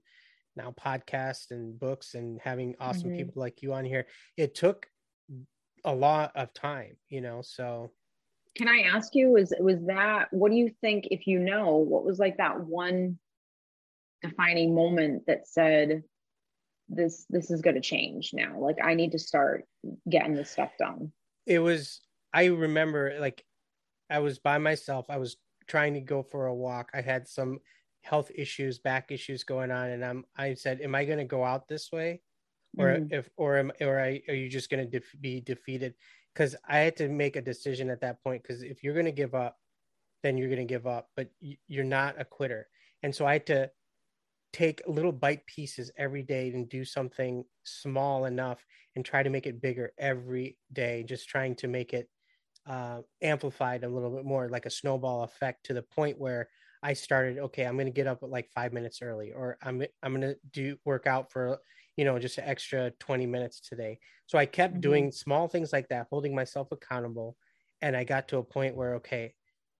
now 0.55 0.71
podcast 0.79 1.51
and 1.51 1.77
books 1.79 2.13
and 2.13 2.39
having 2.41 2.75
awesome 2.79 3.09
Mhm. 3.09 3.17
people 3.17 3.41
like 3.41 3.61
you 3.61 3.73
on 3.73 3.85
here. 3.85 4.05
It 4.37 4.53
took 4.55 4.87
a 5.83 5.95
lot 5.95 6.31
of 6.35 6.53
time, 6.53 6.97
you 7.09 7.21
know. 7.21 7.41
So 7.41 7.91
can 8.55 8.67
i 8.67 8.81
ask 8.81 9.15
you 9.15 9.29
was 9.29 9.53
was 9.61 9.81
that 9.85 10.27
what 10.31 10.51
do 10.51 10.57
you 10.57 10.69
think 10.81 11.07
if 11.09 11.25
you 11.25 11.39
know 11.39 11.77
what 11.77 12.03
was 12.03 12.19
like 12.19 12.35
that 12.35 12.59
one 12.59 13.17
defining 14.21 14.75
moment 14.75 15.23
that 15.25 15.47
said 15.47 16.03
this 16.89 17.25
this 17.29 17.49
is 17.49 17.61
going 17.61 17.75
to 17.75 17.81
change 17.81 18.31
now 18.33 18.59
like 18.59 18.75
i 18.83 18.93
need 18.93 19.13
to 19.13 19.19
start 19.19 19.63
getting 20.09 20.35
this 20.35 20.51
stuff 20.51 20.71
done 20.77 21.11
it 21.47 21.59
was 21.59 22.01
i 22.33 22.45
remember 22.45 23.19
like 23.19 23.45
i 24.09 24.19
was 24.19 24.39
by 24.39 24.57
myself 24.57 25.09
i 25.09 25.17
was 25.17 25.37
trying 25.67 25.93
to 25.93 26.01
go 26.01 26.23
for 26.23 26.47
a 26.47 26.55
walk 26.55 26.91
i 26.93 27.01
had 27.01 27.27
some 27.27 27.59
health 28.01 28.31
issues 28.35 28.79
back 28.79 29.11
issues 29.11 29.43
going 29.43 29.71
on 29.71 29.89
and 29.89 30.03
i'm 30.05 30.25
i 30.35 30.53
said 30.53 30.81
am 30.81 30.95
i 30.95 31.05
going 31.05 31.19
to 31.19 31.25
go 31.25 31.43
out 31.43 31.67
this 31.67 31.91
way? 31.91 32.21
Or 32.77 33.01
Mhm. 33.01 33.11
if 33.11 33.29
or 33.37 33.57
am 33.57 33.71
or 33.81 33.99
I, 33.99 34.23
are 34.29 34.35
you 34.35 34.49
just 34.49 34.69
going 34.69 34.83
to 34.83 34.99
def- 34.99 35.15
be 35.21 35.41
defeated? 35.41 35.95
Because 36.33 36.55
i 36.67 36.79
had 36.79 36.97
to 36.97 37.09
make 37.09 37.35
a 37.35 37.41
decision 37.41 37.89
at 37.89 38.01
that 38.01 38.23
point 38.23 38.43
because 38.43 38.63
if 38.63 38.83
you're 38.83 38.93
going 38.95 39.05
to 39.07 39.11
give 39.11 39.35
up 39.35 39.59
then 40.23 40.37
you're 40.37 40.49
going 40.49 40.59
to 40.67 40.73
give 40.73 40.87
up 40.87 41.11
but 41.15 41.31
you're 41.39 41.83
not 41.85 42.19
a 42.21 42.25
quitter. 42.25 42.69
And 43.03 43.15
so 43.15 43.25
i 43.27 43.33
had 43.33 43.47
to 43.47 43.71
take 44.53 44.81
little 44.87 45.11
bite 45.13 45.45
pieces 45.45 45.91
every 45.97 46.23
day 46.23 46.49
and 46.49 46.67
do 46.67 46.83
something 46.83 47.45
small 47.63 48.25
enough 48.25 48.65
and 48.95 49.05
try 49.05 49.23
to 49.23 49.29
make 49.29 49.47
it 49.47 49.61
bigger 49.61 49.93
every 49.97 50.57
day 50.73 51.03
just 51.03 51.29
trying 51.29 51.55
to 51.55 51.67
make 51.67 51.93
it 51.93 52.09
uh, 52.67 53.01
amplified 53.21 53.83
a 53.83 53.89
little 53.89 54.09
bit 54.11 54.25
more 54.25 54.49
like 54.49 54.65
a 54.65 54.69
snowball 54.69 55.23
effect 55.23 55.65
to 55.65 55.73
the 55.73 55.81
point 55.81 56.19
where 56.19 56.47
i 56.83 56.93
started 56.93 57.37
okay 57.39 57.65
i'm 57.65 57.75
going 57.75 57.85
to 57.87 57.91
get 57.91 58.07
up 58.07 58.21
at 58.23 58.29
like 58.29 58.49
five 58.53 58.71
minutes 58.73 59.01
early 59.01 59.31
or 59.31 59.57
i'm, 59.63 59.83
I'm 60.03 60.13
going 60.13 60.21
to 60.21 60.37
do 60.51 60.77
work 60.85 61.07
out 61.07 61.31
for 61.31 61.59
you 61.97 62.05
know 62.05 62.17
just 62.19 62.37
an 62.37 62.45
extra 62.47 62.91
20 62.99 63.25
minutes 63.25 63.59
today. 63.59 63.99
So 64.27 64.37
i 64.37 64.45
kept 64.45 64.75
Mhm. 64.75 64.81
doing 64.81 65.11
small 65.11 65.47
things 65.47 65.73
like 65.73 65.89
that 65.89 66.07
holding 66.09 66.33
myself 66.35 66.71
accountable 66.71 67.35
and 67.81 67.95
i 67.97 68.03
got 68.03 68.27
to 68.29 68.37
a 68.37 68.43
point 68.43 68.75
where 68.75 68.95
okay 68.95 69.33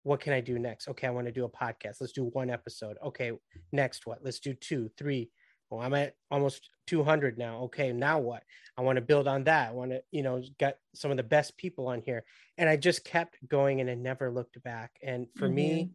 what 0.04 0.20
can 0.20 0.34
i 0.34 0.42
do 0.42 0.58
next? 0.58 0.88
Okay 0.88 1.08
i 1.08 1.12
want 1.12 1.28
to 1.28 1.32
do 1.32 1.46
a 1.46 1.50
podcast. 1.50 2.02
Let's 2.02 2.14
do 2.14 2.26
one 2.26 2.50
episode. 2.50 2.98
Okay 3.04 3.32
next 3.72 4.08
what? 4.08 4.20
Let's 4.24 4.40
do 4.40 4.54
two 4.54 4.90
three 4.98 5.30
well 5.72 5.82
i'm 5.82 5.94
at 5.94 6.14
almost 6.30 6.70
200 6.92 7.38
now. 7.38 7.60
Okay 7.62 7.94
now 7.94 8.20
what? 8.20 8.44
I 8.78 8.82
want 8.82 8.98
to 8.98 9.02
build 9.02 9.26
on 9.26 9.46
that. 9.46 9.70
I 9.70 9.72
want 9.72 9.92
to 9.92 10.04
you 10.12 10.24
know 10.24 10.44
get 10.60 10.80
some 10.94 11.10
of 11.10 11.16
the 11.16 11.24
best 11.24 11.58
people 11.58 11.88
on 11.88 12.02
here. 12.02 12.26
And 12.58 12.68
i 12.70 12.76
just 12.76 13.06
kept 13.06 13.38
going 13.48 13.80
and 13.80 13.90
i 13.90 13.94
never 13.94 14.30
looked 14.30 14.62
back. 14.62 14.92
And 15.02 15.28
for 15.38 15.48
me 15.48 15.94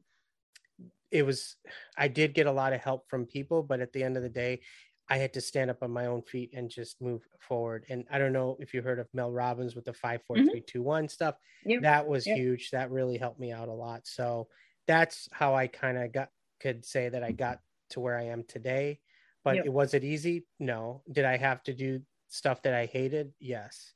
mm-hmm. 0.81 0.87
it 1.11 1.27
was 1.27 1.57
i 1.99 2.09
did 2.09 2.33
get 2.33 2.47
a 2.47 2.53
lot 2.53 2.73
of 2.73 2.81
help 2.81 3.11
from 3.11 3.27
people 3.27 3.63
but 3.63 3.81
at 3.81 3.93
the 3.93 4.03
end 4.03 4.17
of 4.17 4.23
the 4.23 4.31
day 4.31 4.61
i 5.09 5.19
had 5.19 5.35
to 5.35 5.41
stand 5.41 5.71
up 5.71 5.83
on 5.83 5.91
my 5.91 6.07
own 6.07 6.23
feet 6.23 6.51
and 6.55 6.71
just 6.71 7.03
move 7.03 7.23
forward. 7.41 7.85
And 7.91 8.05
i 8.11 8.19
don't 8.19 8.33
know 8.33 8.57
if 8.59 8.73
you 8.73 8.81
heard 8.81 8.99
of 8.99 9.09
mel 9.13 9.31
robbins 9.31 9.75
with 9.75 9.85
the 9.85 9.93
five 9.93 10.23
four 10.27 10.37
mm-hmm. 10.37 10.49
three 10.49 10.63
two 10.63 10.83
one 10.83 11.11
stuff. 11.11 11.35
Yep. 11.67 11.83
that 11.83 12.07
was 12.09 12.27
Yep. 12.27 12.37
huge. 12.39 12.71
That 12.71 12.91
really 12.91 13.19
helped 13.19 13.41
me 13.41 13.53
out 13.53 13.69
a 13.69 13.73
lot. 13.73 14.07
So 14.07 14.49
that's 14.87 15.29
how 15.33 15.55
i 15.55 15.67
kind 15.67 15.99
of 15.99 16.13
got 16.13 16.31
could 16.61 16.87
say 16.87 17.11
that 17.11 17.23
i 17.23 17.33
got 17.33 17.59
to 17.91 18.01
where 18.01 18.17
i 18.17 18.27
am 18.27 18.45
today 18.49 18.99
but 19.47 19.57
Yep. 19.57 19.65
it 19.65 19.73
was 19.73 19.95
it 19.95 20.05
easy 20.05 20.47
no 20.61 21.03
did 21.13 21.27
i 21.27 21.39
have 21.39 21.63
to 21.65 21.75
do 21.75 22.03
stuff 22.29 22.63
that 22.63 22.75
i 22.75 22.87
hated 22.87 23.35
yes 23.41 23.95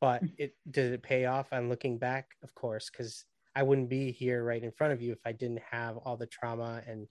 but 0.00 0.24
Mm. 0.24 0.36
it 0.38 0.56
did 0.70 0.92
it 0.92 1.02
pay 1.02 1.26
off 1.26 1.52
i'm 1.52 1.68
looking 1.68 1.98
back 1.98 2.36
of 2.42 2.54
course 2.54 2.90
because 2.90 3.24
i 3.56 3.62
wouldn't 3.62 3.90
be 3.90 4.12
here 4.12 4.44
right 4.44 4.64
in 4.64 4.72
front 4.72 4.92
of 4.94 5.02
you 5.02 5.12
if 5.12 5.20
i 5.26 5.32
didn't 5.32 5.62
have 5.70 5.98
all 5.98 6.16
the 6.16 6.26
trauma 6.28 6.82
and 6.86 7.08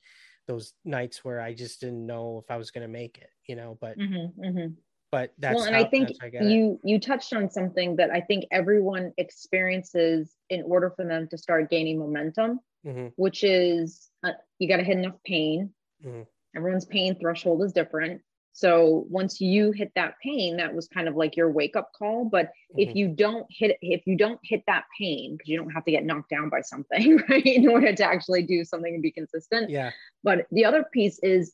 those 0.48 0.74
nights 0.86 1.26
where 1.26 1.42
i 1.42 1.54
just 1.54 1.82
didn't 1.82 2.06
know 2.06 2.40
if 2.44 2.52
i 2.52 2.58
was 2.58 2.72
going 2.72 2.84
to 2.88 2.94
make 2.94 3.18
it 3.20 3.32
you 3.48 3.56
know 3.56 3.78
but 3.82 4.00
Mhm, 4.00 4.34
mhm. 4.38 4.78
but 5.12 5.34
that's 5.38 5.54
well 5.54 5.66
and 5.66 5.76
how, 5.76 5.78
i 5.78 5.86
think 5.86 6.10
I 6.22 6.32
you 6.40 6.80
you 6.84 7.00
touched 7.00 7.34
on 7.34 7.50
something 7.50 7.96
that 7.98 8.12
i 8.12 8.22
think 8.22 8.46
everyone 8.52 9.14
experiences 9.18 10.36
in 10.50 10.64
order 10.64 10.92
for 10.92 11.06
them 11.06 11.28
to 11.30 11.38
start 11.38 11.70
gaining 11.70 12.00
momentum 12.00 12.60
Mhm, 12.84 13.16
which 13.18 13.44
is 13.44 14.12
uh, 14.24 14.34
you 14.60 14.68
got 14.70 14.78
to 14.78 14.84
hit 14.84 14.98
enough 14.98 15.18
pain 15.26 15.74
mhm. 16.00 16.26
Everyone's 16.56 16.86
pain 16.86 17.16
threshold 17.20 17.64
is 17.64 17.74
different 17.74 18.22
So 18.58 19.06
once 19.10 19.42
you 19.42 19.74
hit 19.74 19.92
that 19.96 20.14
pain, 20.24 20.56
that 20.58 20.74
was 20.74 20.88
kind 20.88 21.10
of 21.10 21.16
like 21.18 21.36
your 21.36 21.52
wake 21.52 21.76
up 21.76 21.92
call. 21.92 22.24
But 22.24 22.46
mm-hmm. 22.46 22.80
if 22.80 22.96
you 22.96 23.10
don't 23.10 23.46
hit, 23.50 23.78
if 23.82 24.08
you 24.08 24.16
don't 24.16 24.40
hit 24.44 24.64
that 24.68 24.86
pain, 24.98 25.36
because 25.36 25.50
you 25.50 25.58
don't 25.58 25.72
have 25.72 25.84
to 25.84 25.92
get 25.92 26.06
knocked 26.06 26.30
down 26.30 26.48
by 26.48 26.62
something, 26.62 27.18
right, 27.30 27.46
in 27.46 27.68
order 27.68 27.94
to 27.94 28.04
actually 28.06 28.44
do 28.44 28.64
something 28.64 28.94
and 28.94 29.04
be 29.04 29.12
consistent. 29.12 29.70
Yeah. 29.70 29.92
But 30.24 30.48
the 30.52 30.64
other 30.64 30.86
piece 30.94 31.20
is, 31.20 31.54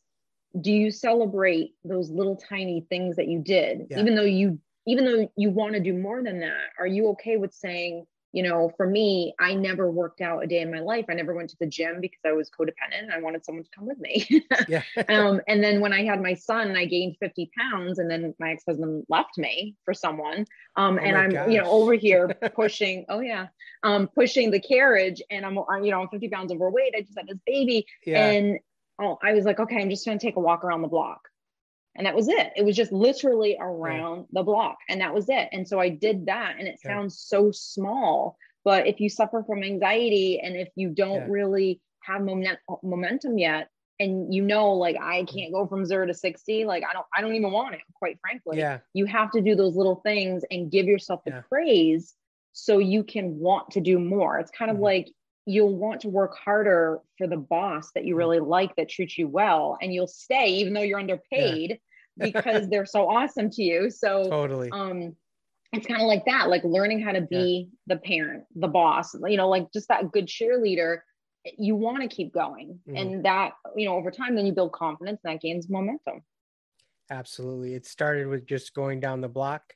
do 0.61 0.71
you 0.71 0.91
celebrate 0.91 1.71
those 1.83 2.11
little 2.11 2.35
tiny 2.35 2.85
things 2.87 3.15
that 3.15 3.27
you 3.27 3.39
did, 3.39 3.87
yeah. 3.89 3.99
even 3.99 4.13
though 4.13 4.21
you, 4.21 4.59
even 4.85 5.05
though 5.05 5.27
you 5.35 5.49
want 5.49 5.73
to 5.73 5.79
do 5.79 5.93
more 5.93 6.21
than 6.21 6.41
that? 6.41 6.67
Are 6.77 6.87
you 6.87 7.07
okay 7.09 7.37
with 7.37 7.51
saying, 7.51 8.05
you 8.33 8.43
know, 8.43 8.71
for 8.77 8.87
me, 8.87 9.33
I 9.39 9.53
never 9.53 9.91
worked 9.91 10.21
out 10.21 10.43
a 10.43 10.47
day 10.47 10.61
in 10.61 10.71
my 10.71 10.79
life. 10.79 11.05
I 11.09 11.13
never 11.13 11.33
went 11.33 11.49
to 11.49 11.57
the 11.59 11.65
gym 11.65 11.99
because 11.99 12.21
I 12.25 12.31
was 12.31 12.49
codependent. 12.49 13.11
I 13.13 13.19
wanted 13.19 13.43
someone 13.43 13.63
to 13.65 13.69
come 13.75 13.85
with 13.85 13.99
me. 13.99 14.45
yeah. 14.69 14.83
um, 15.09 15.41
and 15.47 15.61
then 15.61 15.81
when 15.81 15.91
I 15.91 16.05
had 16.05 16.21
my 16.21 16.33
son, 16.33 16.77
I 16.77 16.85
gained 16.85 17.17
50 17.19 17.51
pounds, 17.57 17.99
and 17.99 18.09
then 18.09 18.33
my 18.39 18.51
ex 18.51 18.63
husband 18.65 19.05
left 19.09 19.37
me 19.37 19.75
for 19.83 19.93
someone. 19.93 20.45
Um, 20.77 20.97
oh 20.97 21.03
and 21.03 21.17
I'm, 21.17 21.29
gosh. 21.31 21.49
you 21.49 21.57
know, 21.61 21.69
over 21.69 21.93
here 21.93 22.27
pushing. 22.55 23.05
oh 23.09 23.19
yeah, 23.19 23.47
um, 23.83 24.07
pushing 24.07 24.51
the 24.51 24.61
carriage, 24.61 25.21
and 25.29 25.45
I'm, 25.45 25.55
you 25.83 25.91
know, 25.91 26.01
I'm 26.01 26.09
50 26.09 26.29
pounds 26.29 26.51
overweight. 26.51 26.93
I 26.95 27.01
just 27.01 27.17
had 27.17 27.27
this 27.27 27.39
baby, 27.45 27.85
yeah. 28.05 28.31
and 28.31 28.59
oh, 29.01 29.17
I 29.21 29.33
was 29.33 29.43
like, 29.43 29.59
okay, 29.59 29.81
I'm 29.81 29.89
just 29.89 30.05
going 30.05 30.17
to 30.17 30.25
take 30.25 30.37
a 30.37 30.41
walk 30.41 30.63
around 30.63 30.83
the 30.83 30.87
block 30.87 31.27
and 31.95 32.05
that 32.05 32.15
was 32.15 32.27
it 32.27 32.51
it 32.55 32.63
was 32.63 32.75
just 32.75 32.91
literally 32.91 33.57
around 33.59 34.19
yeah. 34.19 34.25
the 34.39 34.43
block 34.43 34.77
and 34.89 35.01
that 35.01 35.13
was 35.13 35.29
it 35.29 35.49
and 35.51 35.67
so 35.67 35.79
i 35.79 35.89
did 35.89 36.25
that 36.25 36.55
and 36.57 36.67
it 36.67 36.79
yeah. 36.83 36.91
sounds 36.91 37.19
so 37.19 37.51
small 37.51 38.37
but 38.63 38.87
if 38.87 38.99
you 38.99 39.09
suffer 39.09 39.43
from 39.45 39.63
anxiety 39.63 40.39
and 40.39 40.55
if 40.55 40.69
you 40.75 40.89
don't 40.89 41.21
yeah. 41.21 41.27
really 41.29 41.81
have 42.03 42.21
moment- 42.21 42.59
momentum 42.83 43.37
yet 43.37 43.69
and 43.99 44.33
you 44.33 44.41
know 44.41 44.71
like 44.73 44.95
i 45.01 45.21
mm. 45.21 45.33
can't 45.33 45.53
go 45.53 45.67
from 45.67 45.85
0 45.85 46.07
to 46.07 46.13
60 46.13 46.65
like 46.65 46.83
i 46.89 46.93
don't 46.93 47.05
i 47.15 47.21
don't 47.21 47.35
even 47.35 47.51
want 47.51 47.75
it 47.75 47.81
quite 47.93 48.19
frankly 48.21 48.57
yeah 48.57 48.79
you 48.93 49.05
have 49.05 49.31
to 49.31 49.41
do 49.41 49.55
those 49.55 49.75
little 49.75 50.01
things 50.03 50.43
and 50.49 50.71
give 50.71 50.85
yourself 50.85 51.21
the 51.25 51.43
praise 51.49 52.15
so 52.53 52.79
you 52.79 53.03
can 53.03 53.37
want 53.37 53.69
to 53.71 53.79
do 53.79 53.99
more 53.99 54.39
it's 54.39 54.51
kind 54.51 54.71
of 54.71 54.75
mm-hmm. 54.75 54.85
like 54.85 55.11
you'll 55.45 55.75
want 55.75 56.01
to 56.01 56.09
work 56.09 56.37
harder 56.37 56.99
for 57.17 57.27
the 57.27 57.37
boss 57.37 57.91
that 57.95 58.05
you 58.05 58.13
mm-hmm. 58.13 58.19
really 58.19 58.39
like 58.39 58.75
that 58.75 58.89
treats 58.89 59.17
you 59.17 59.27
well 59.27 59.77
and 59.81 59.93
you'll 59.93 60.07
stay 60.07 60.47
even 60.49 60.73
though 60.73 60.81
you're 60.81 60.99
underpaid 60.99 61.79
yeah. 62.17 62.25
because 62.25 62.69
they're 62.69 62.85
so 62.85 63.09
awesome 63.09 63.49
to 63.49 63.63
you 63.63 63.89
so 63.89 64.29
totally 64.29 64.69
um 64.71 65.15
it's 65.73 65.87
kind 65.87 66.01
of 66.01 66.07
like 66.07 66.25
that 66.25 66.49
like 66.49 66.63
learning 66.63 67.01
how 67.01 67.11
to 67.11 67.21
be 67.21 67.69
yeah. 67.69 67.95
the 67.95 68.01
parent 68.01 68.43
the 68.55 68.67
boss 68.67 69.15
you 69.27 69.37
know 69.37 69.49
like 69.49 69.71
just 69.73 69.87
that 69.87 70.11
good 70.11 70.27
cheerleader 70.27 70.99
you 71.57 71.75
want 71.75 72.01
to 72.01 72.07
keep 72.07 72.33
going 72.33 72.79
mm-hmm. 72.87 72.97
and 72.97 73.25
that 73.25 73.53
you 73.75 73.85
know 73.85 73.95
over 73.95 74.11
time 74.11 74.35
then 74.35 74.45
you 74.45 74.51
build 74.51 74.71
confidence 74.71 75.19
and 75.23 75.33
that 75.33 75.41
gains 75.41 75.69
momentum 75.69 76.21
absolutely 77.09 77.73
it 77.73 77.85
started 77.85 78.27
with 78.27 78.45
just 78.45 78.73
going 78.73 78.99
down 78.99 79.21
the 79.21 79.29
block 79.29 79.73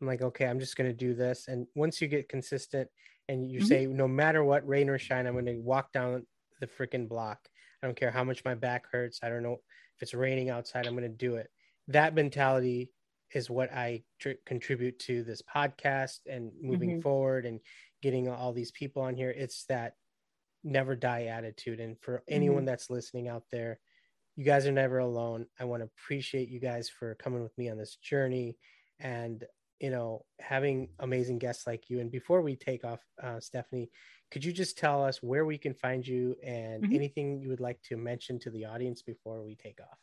i'm 0.00 0.06
like 0.06 0.22
okay 0.22 0.46
i'm 0.46 0.58
just 0.58 0.76
going 0.76 0.88
to 0.88 0.96
do 0.96 1.14
this 1.14 1.46
and 1.46 1.66
once 1.74 2.00
you 2.00 2.08
get 2.08 2.28
consistent 2.28 2.88
and 3.28 3.50
you 3.50 3.58
mm-hmm. 3.58 3.68
say 3.68 3.86
no 3.86 4.08
matter 4.08 4.44
what 4.44 4.66
rain 4.66 4.88
or 4.88 4.98
shine 4.98 5.26
i'm 5.26 5.34
going 5.34 5.46
to 5.46 5.56
walk 5.56 5.92
down 5.92 6.26
the 6.60 6.66
freaking 6.66 7.08
block. 7.08 7.38
I 7.82 7.86
don't 7.86 7.96
care 7.96 8.10
how 8.10 8.24
much 8.24 8.44
my 8.44 8.54
back 8.54 8.84
hurts. 8.90 9.20
I 9.22 9.28
don't 9.28 9.42
know 9.42 9.58
if 9.96 10.02
it's 10.02 10.14
raining 10.14 10.50
outside 10.50 10.86
i'm 10.86 10.94
going 10.94 11.02
to 11.02 11.08
do 11.08 11.36
it. 11.36 11.50
That 11.88 12.14
mentality 12.14 12.90
is 13.32 13.50
what 13.50 13.72
i 13.72 14.02
tr- 14.20 14.40
contribute 14.46 14.98
to 15.00 15.24
this 15.24 15.42
podcast 15.42 16.20
and 16.26 16.52
moving 16.60 16.90
mm-hmm. 16.90 17.00
forward 17.00 17.46
and 17.46 17.60
getting 18.02 18.28
all 18.28 18.52
these 18.52 18.70
people 18.72 19.02
on 19.02 19.16
here. 19.16 19.30
It's 19.30 19.64
that 19.66 19.94
never 20.62 20.94
die 20.94 21.24
attitude. 21.24 21.80
And 21.80 21.96
for 22.00 22.22
anyone 22.28 22.58
mm-hmm. 22.58 22.66
that's 22.66 22.90
listening 22.90 23.28
out 23.28 23.44
there 23.50 23.80
you 24.36 24.44
guys 24.44 24.66
are 24.66 24.72
never 24.72 24.98
alone. 24.98 25.46
I 25.60 25.64
want 25.64 25.82
to 25.82 25.88
appreciate 25.96 26.48
you 26.48 26.58
guys 26.58 26.88
for 26.88 27.14
coming 27.16 27.42
with 27.42 27.56
me 27.56 27.70
on 27.70 27.78
this 27.78 27.96
journey. 27.96 28.56
And 28.98 29.44
you 29.84 29.90
know, 29.90 30.24
having 30.40 30.88
amazing 31.00 31.38
guests 31.38 31.66
like 31.66 31.90
you. 31.90 32.00
And 32.00 32.10
before 32.10 32.40
we 32.40 32.56
take 32.56 32.86
off, 32.86 33.00
uh, 33.22 33.38
Stephanie, 33.38 33.90
could 34.30 34.42
you 34.42 34.50
just 34.50 34.78
tell 34.78 35.04
us 35.04 35.22
where 35.22 35.44
we 35.44 35.58
can 35.58 35.74
find 35.74 36.06
you 36.06 36.34
and 36.42 36.82
mm-hmm. 36.82 36.94
anything 36.94 37.38
you 37.38 37.50
would 37.50 37.60
like 37.60 37.82
to 37.90 37.98
mention 37.98 38.38
to 38.40 38.50
the 38.50 38.64
audience 38.64 39.02
before 39.02 39.42
we 39.42 39.56
take 39.56 39.80
off? 39.82 39.98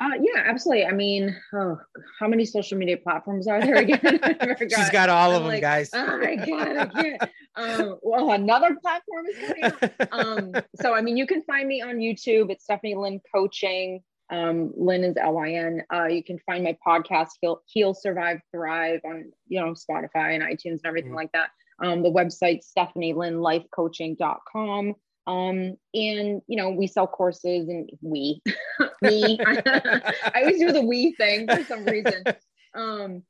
Uh, 0.00 0.14
yeah, 0.20 0.44
absolutely. 0.46 0.86
I 0.86 0.92
mean, 0.92 1.36
oh, 1.54 1.76
how 2.20 2.28
many 2.28 2.44
social 2.44 2.78
media 2.78 2.96
platforms 2.96 3.48
are 3.48 3.60
there 3.60 3.78
again? 3.78 4.20
She's 4.60 4.90
got 4.90 5.08
all 5.08 5.30
I'm 5.30 5.36
of 5.38 5.42
them, 5.42 5.52
like, 5.52 5.60
guys. 5.60 5.90
Oh 5.92 6.18
my 6.18 6.36
god, 6.36 6.76
I 6.76 6.86
can't. 6.86 7.22
Um, 7.56 7.98
well, 8.02 8.30
another 8.30 8.76
platform 8.80 9.26
is 9.26 9.38
coming. 9.38 9.64
Out. 9.64 9.90
Um, 10.12 10.52
so, 10.80 10.94
I 10.94 11.00
mean, 11.00 11.16
you 11.16 11.26
can 11.26 11.42
find 11.42 11.66
me 11.66 11.82
on 11.82 11.96
YouTube. 11.96 12.50
It's 12.50 12.62
Stephanie 12.62 12.94
Lyn 12.94 13.20
Coaching. 13.34 14.02
Um, 14.30 14.72
Lyn 14.76 15.04
is 15.04 15.16
L-Y-N. 15.16 15.84
Uh, 15.92 16.06
you 16.06 16.24
can 16.24 16.38
find 16.40 16.64
my 16.64 16.76
podcast, 16.86 17.30
Heal, 17.40 17.62
Heal, 17.66 17.94
Survive, 17.94 18.40
Thrive 18.50 19.00
on, 19.04 19.30
you 19.48 19.60
know, 19.60 19.72
Spotify 19.72 20.34
and 20.34 20.42
iTunes 20.42 20.78
and 20.78 20.86
everything 20.86 21.10
mm-hmm. 21.10 21.16
like 21.16 21.32
that. 21.32 21.50
Um, 21.80 22.02
the 22.02 22.10
website, 22.10 22.62
StephanieLynLifeCoaching.com. 22.76 24.94
Um, 25.26 25.78
and, 25.94 26.42
you 26.46 26.56
know, 26.56 26.68
we 26.70 26.86
sell 26.86 27.06
courses 27.06 27.68
and 27.68 27.90
we, 28.00 28.40
me, 29.02 29.38
I 29.46 30.32
always 30.36 30.58
do 30.58 30.72
the 30.72 30.82
we 30.82 31.12
thing 31.12 31.46
for 31.48 31.64
some 31.64 31.84
reason. 31.84 32.24
Um, 32.76 33.22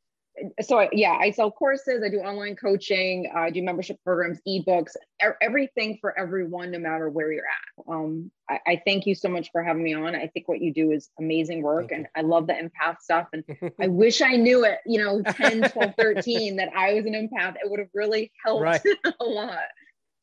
so 0.60 0.88
yeah, 0.92 1.12
I 1.12 1.30
sell 1.30 1.50
courses, 1.50 2.02
I 2.04 2.08
do 2.08 2.18
online 2.18 2.56
coaching, 2.56 3.30
I 3.34 3.50
do 3.50 3.62
membership 3.62 3.98
programs, 4.04 4.40
ebooks, 4.46 4.92
er- 5.22 5.36
everything 5.40 5.98
for 6.00 6.18
everyone, 6.18 6.72
no 6.72 6.78
matter 6.78 7.08
where 7.08 7.32
you're 7.32 7.44
at. 7.44 7.84
Um, 7.88 8.30
I, 8.48 8.58
I, 8.66 8.82
thank 8.84 9.06
you 9.06 9.14
so 9.14 9.28
much 9.28 9.50
for 9.52 9.62
having 9.62 9.82
me 9.82 9.94
on. 9.94 10.14
I 10.14 10.26
think 10.26 10.48
what 10.48 10.60
you 10.60 10.72
do 10.72 10.90
is 10.90 11.10
amazing 11.18 11.62
work 11.62 11.92
and 11.92 12.06
I 12.16 12.22
love 12.22 12.46
the 12.46 12.54
empath 12.54 13.00
stuff. 13.00 13.28
And 13.32 13.44
I 13.80 13.88
wish 13.88 14.22
I 14.22 14.36
knew 14.36 14.64
it, 14.64 14.78
you 14.86 15.02
know, 15.02 15.22
10, 15.22 15.70
12, 15.70 15.94
13, 15.96 16.56
that 16.56 16.70
I 16.76 16.94
was 16.94 17.06
an 17.06 17.12
empath. 17.12 17.54
It 17.54 17.70
would 17.70 17.78
have 17.78 17.90
really 17.94 18.32
helped 18.44 18.62
right. 18.62 18.82
a 19.20 19.24
lot. 19.24 19.58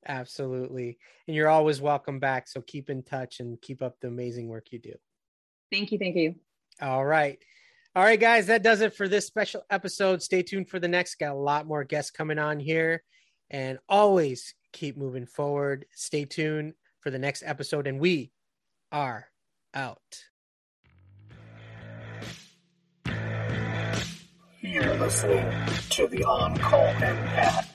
Absolutely. 0.07 0.97
And 1.27 1.35
you're 1.35 1.49
always 1.49 1.79
welcome 1.79 2.19
back. 2.19 2.47
So 2.47 2.61
keep 2.61 2.89
in 2.89 3.03
touch 3.03 3.39
and 3.39 3.61
keep 3.61 3.81
up 3.81 3.99
the 4.01 4.07
amazing 4.07 4.49
work 4.49 4.71
you 4.71 4.79
do. 4.79 4.93
Thank 5.71 5.91
you. 5.91 5.97
Thank 5.97 6.15
you. 6.15 6.35
All 6.81 7.05
right. 7.05 7.39
All 7.93 8.03
right, 8.03 8.19
guys, 8.19 8.47
that 8.47 8.63
does 8.63 8.79
it 8.79 8.95
for 8.95 9.09
this 9.09 9.27
special 9.27 9.63
episode. 9.69 10.23
Stay 10.23 10.43
tuned 10.43 10.69
for 10.69 10.79
the 10.79 10.87
next. 10.87 11.15
Got 11.15 11.33
a 11.33 11.37
lot 11.37 11.67
more 11.67 11.83
guests 11.83 12.09
coming 12.09 12.39
on 12.39 12.57
here. 12.57 13.03
And 13.49 13.79
always 13.89 14.55
keep 14.71 14.95
moving 14.95 15.25
forward. 15.25 15.85
Stay 15.93 16.23
tuned 16.23 16.73
for 17.01 17.09
the 17.09 17.19
next 17.19 17.43
episode. 17.45 17.87
And 17.87 17.99
we 17.99 18.31
are 18.93 19.27
out. 19.73 19.99
You're 24.61 24.95
listening 24.95 25.51
to 25.89 26.07
the 26.07 26.23
On 26.23 26.57
Call 26.59 26.87
Empath. 26.93 27.70